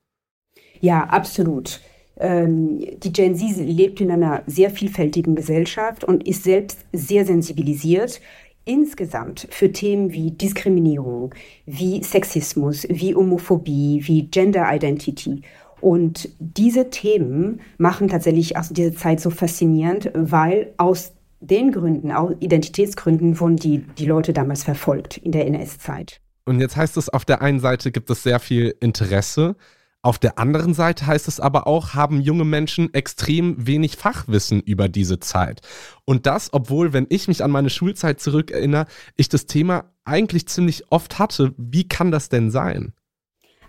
[0.82, 1.80] Ja, absolut.
[2.18, 8.22] Ähm, die Gen Z lebt in einer sehr vielfältigen Gesellschaft und ist selbst sehr sensibilisiert
[8.66, 11.34] insgesamt für Themen wie Diskriminierung,
[11.66, 15.42] wie Sexismus, wie Homophobie, wie Gender Identity.
[15.82, 22.32] Und diese Themen machen tatsächlich auch diese Zeit so faszinierend, weil aus den Gründen, auch
[22.40, 26.22] Identitätsgründen, wurden die, die Leute damals verfolgt in der NS-Zeit.
[26.46, 29.56] Und jetzt heißt es, auf der einen Seite gibt es sehr viel Interesse
[30.04, 34.90] auf der anderen Seite heißt es aber auch, haben junge Menschen extrem wenig Fachwissen über
[34.90, 35.62] diese Zeit.
[36.04, 38.86] Und das, obwohl, wenn ich mich an meine Schulzeit zurückerinnere,
[39.16, 41.54] ich das Thema eigentlich ziemlich oft hatte.
[41.58, 42.92] Wie kann das denn sein?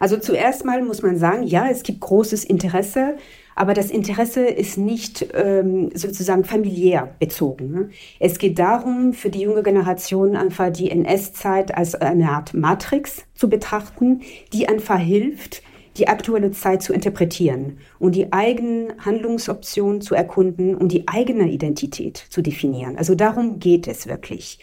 [0.01, 3.17] Also zuerst mal muss man sagen, ja, es gibt großes Interesse,
[3.55, 7.71] aber das Interesse ist nicht ähm, sozusagen familiär bezogen.
[7.71, 7.91] Ne?
[8.19, 13.49] Es geht darum, für die junge Generation einfach die NS-Zeit als eine Art Matrix zu
[13.49, 14.23] betrachten,
[14.53, 15.63] die einfach hilft,
[15.97, 22.17] die aktuelle Zeit zu interpretieren und die eigenen Handlungsoptionen zu erkunden und die eigene Identität
[22.17, 22.97] zu definieren.
[22.97, 24.59] Also darum geht es wirklich.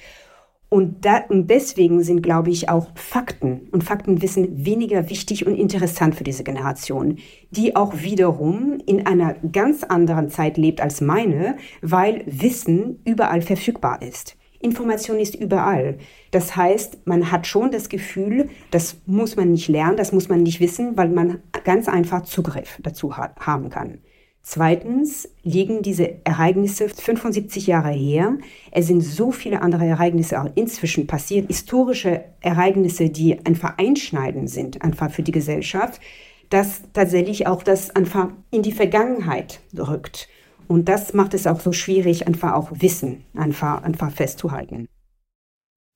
[0.73, 6.15] Und, da, und deswegen sind, glaube ich, auch Fakten und Faktenwissen weniger wichtig und interessant
[6.15, 7.17] für diese Generation,
[7.49, 14.01] die auch wiederum in einer ganz anderen Zeit lebt als meine, weil Wissen überall verfügbar
[14.01, 14.37] ist.
[14.61, 15.97] Information ist überall.
[16.31, 20.43] Das heißt, man hat schon das Gefühl, das muss man nicht lernen, das muss man
[20.43, 23.99] nicht wissen, weil man ganz einfach Zugriff dazu ha haben kann.
[24.43, 28.37] Zweitens liegen diese Ereignisse 75 Jahre her.
[28.71, 34.81] Es sind so viele andere Ereignisse auch inzwischen passiert, historische Ereignisse, die einfach einschneidend sind,
[34.81, 36.01] einfach für die Gesellschaft,
[36.49, 40.27] dass tatsächlich auch das einfach in die Vergangenheit rückt.
[40.71, 44.87] Und das macht es auch so schwierig, einfach auch Wissen einfach, einfach festzuhalten.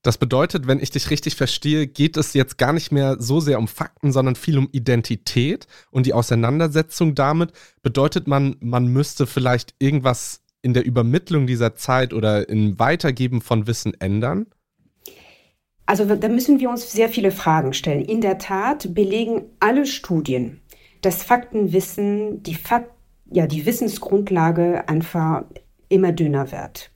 [0.01, 3.57] Das bedeutet, wenn ich dich richtig verstehe, geht es jetzt gar nicht mehr so sehr
[3.57, 7.53] um Fakten, sondern viel um Identität und die Auseinandersetzung damit.
[7.83, 13.67] Bedeutet man, man müsste vielleicht irgendwas in der Übermittlung dieser Zeit oder im Weitergeben von
[13.67, 14.45] Wissen ändern?
[15.85, 18.03] Also da müssen wir uns sehr viele Fragen stellen.
[18.03, 20.59] In der Tat belegen alle Studien,
[21.01, 22.94] dass Faktenwissen, die Fakten,
[23.31, 25.43] ja, die Wissensgrundlage einfach
[25.89, 26.91] immer dünner wird.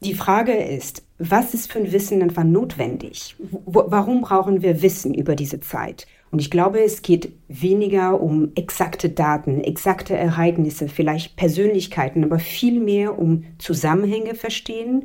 [0.00, 3.34] Die Frage ist, was ist für ein Wissen einfach notwendig?
[3.38, 6.06] W warum brauchen wir Wissen über diese Zeit?
[6.30, 13.18] Und ich glaube, es geht weniger um exakte Daten, exakte Ereignisse, vielleicht Persönlichkeiten, aber vielmehr
[13.18, 15.04] um Zusammenhänge verstehen,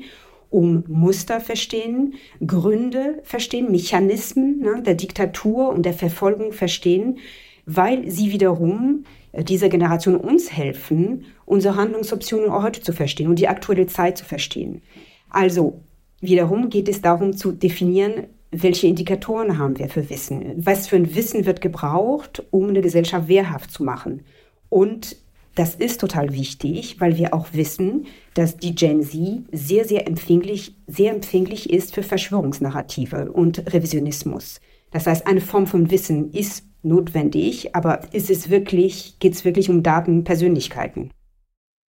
[0.50, 2.16] um Muster verstehen,
[2.46, 7.20] Gründe verstehen, Mechanismen ne, der Diktatur und der Verfolgung verstehen,
[7.66, 13.48] weil sie wiederum dieser Generation uns helfen, unsere Handlungsoptionen auch heute zu verstehen und die
[13.48, 14.82] aktuelle Zeit zu verstehen.
[15.30, 15.82] Also
[16.20, 20.54] wiederum geht es darum zu definieren, welche Indikatoren haben wir für Wissen?
[20.58, 24.24] Was für ein Wissen wird gebraucht, um eine Gesellschaft wehrhaft zu machen?
[24.68, 25.16] Und
[25.56, 30.76] das ist total wichtig, weil wir auch wissen, dass die Gen Z sehr, sehr empfänglich,
[30.88, 34.60] sehr empfänglich ist für Verschwörungsnarrative und Revisionismus.
[34.92, 39.70] Das heißt, eine Form von Wissen ist notwendig, aber ist es wirklich, geht es wirklich
[39.70, 41.12] um Daten, Persönlichkeiten?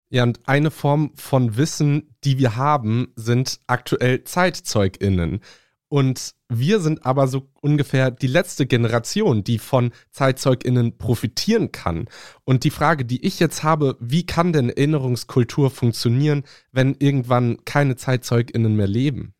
[0.09, 5.41] Ja, und eine Form von Wissen, die wir haben, sind aktuell ZeitzeugInnen.
[5.87, 12.07] Und wir sind aber so ungefähr die letzte Generation, die von ZeitzeugInnen profitieren kann.
[12.43, 17.95] Und die Frage, die ich jetzt habe, wie kann denn Erinnerungskultur funktionieren, wenn irgendwann keine
[17.95, 19.33] ZeitzeugInnen mehr leben?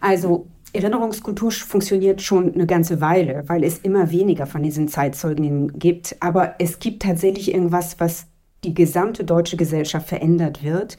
[0.00, 6.16] Also Erinnerungskultur funktioniert schon eine ganze Weile, weil es immer weniger von diesen Zeitzeugen gibt.
[6.20, 8.26] Aber es gibt tatsächlich irgendwas, was
[8.64, 10.98] die gesamte deutsche Gesellschaft verändert wird.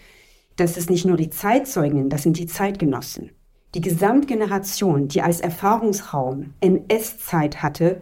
[0.56, 3.32] Das ist nicht nur die Zeitzeugen, das sind die Zeitgenossen.
[3.74, 8.02] Die Gesamtgeneration, die als Erfahrungsraum NS-Zeit hatte,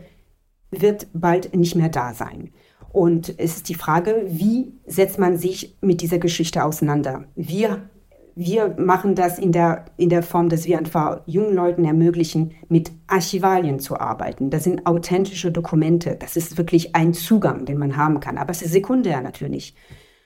[0.71, 2.51] wird bald nicht mehr da sein.
[2.91, 7.25] Und es ist die Frage, wie setzt man sich mit dieser Geschichte auseinander?
[7.35, 7.83] Wir
[8.35, 12.91] wir machen das in der, in der Form, dass wir einfach jungen Leuten ermöglichen, mit
[13.07, 14.49] Archivalien zu arbeiten.
[14.49, 16.15] Das sind authentische Dokumente.
[16.19, 18.37] Das ist wirklich ein Zugang, den man haben kann.
[18.37, 19.75] Aber es ist sekundär natürlich.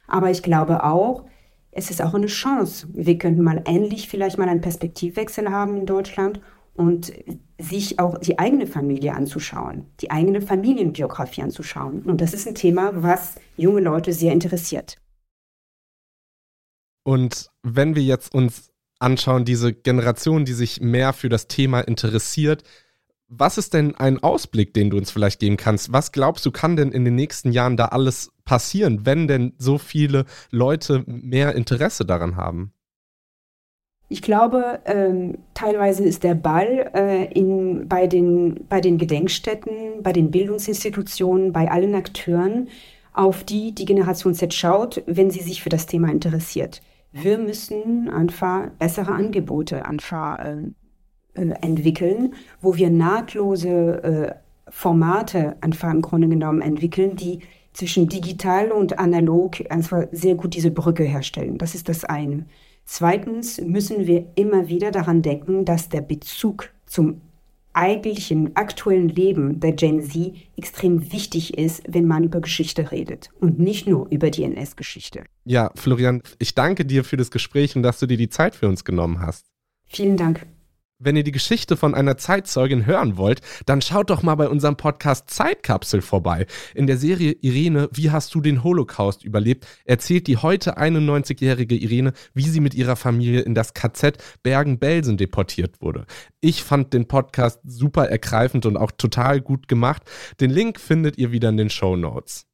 [0.08, 1.26] Aber ich glaube auch,
[1.72, 2.88] es ist auch eine Chance.
[2.94, 6.40] Wir könnten mal endlich vielleicht mal einen Perspektivwechsel haben in Deutschland
[6.76, 7.14] und
[7.60, 12.02] sich auch die eigene Familie anzuschauen, die eigene Familienbiografie anzuschauen.
[12.02, 14.98] Und das ist ein Thema, was junge Leute sehr interessiert.
[17.04, 22.64] Und wenn wir jetzt uns anschauen, diese Generation, die sich mehr für das Thema interessiert,
[23.28, 25.92] was ist denn ein Ausblick, den du uns vielleicht geben kannst?
[25.92, 29.78] Was glaubst du, kann denn in den nächsten Jahren da alles passieren, wenn denn so
[29.78, 32.74] viele Leute mehr Interesse daran haben?
[34.10, 40.14] Ich glaube, ähm, teilweise ist der Ball äh, in, bei, den, bei den Gedenkstätten, bei
[40.14, 42.68] den Bildungsinstitutionen, bei allen Akteuren,
[43.14, 46.82] auf die die Generation Z schaut, wenn sie sich für das Thema interessiert.
[47.14, 50.64] Wir müssen einfach bessere Angebote einfach äh,
[51.36, 54.36] äh, entwickeln, wo wir nahtlose äh,
[54.70, 57.40] Formate einfach im Grunde genommen entwickeln, die
[57.74, 61.58] zwischen digital und analog einfach sehr gut diese Brücke herstellen.
[61.58, 62.46] Das ist das eine.
[62.86, 67.22] Zweitens müssen wir immer wieder daran denken, dass der Bezug zum
[67.74, 73.60] eigentlichen aktuellen Leben der Gen Z extrem wichtig ist, wenn man über Geschichte redet und
[73.60, 75.24] nicht nur über die NS-Geschichte.
[75.46, 78.68] Ja, Florian, ich danke dir für das Gespräch und dass du dir die Zeit für
[78.68, 79.48] uns genommen hast.
[79.86, 80.46] Vielen Dank.
[81.06, 84.78] Wenn ihr die Geschichte von einer Zeitzeugin hören wollt, dann schaut doch mal bei unserem
[84.78, 86.46] Podcast Zeitkapsel vorbei.
[86.76, 92.14] In der Serie Irene, wie hast du den Holocaust überlebt, erzählt die heute 91-jährige Irene,
[92.34, 96.06] wie sie mit ihrer Familie in das KZ Bergen-Belsen deportiert wurde.
[96.40, 100.04] Ich fand den Podcast super ergreifend und auch total gut gemacht.
[100.40, 102.48] Den Link findet ihr wieder in den Show Notes.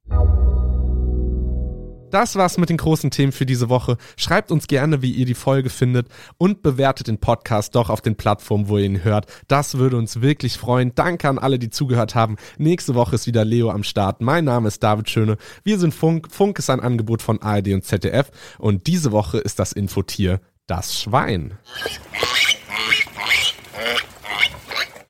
[2.12, 3.98] Das war's mit den großen Themen für diese Woche.
[4.18, 6.08] Schreibt uns gerne, wie ihr die Folge findet
[6.38, 9.28] und bewertet den Podcast doch auf den Plattformen, wo ihr ihn hört.
[9.48, 10.94] Das würde uns wirklich freuen.
[10.96, 12.38] Danke an alle, die zugehört haben.
[12.58, 14.22] Nächste Woche ist wieder Leo am Start.
[14.22, 15.38] Mein Name ist David Schöne.
[15.64, 16.28] Wir sind Funk.
[16.32, 21.00] Funk ist ein Angebot von ARD und ZDF und diese Woche ist das Infotier das
[21.02, 21.58] Schwein.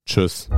[0.06, 0.50] Tschüss.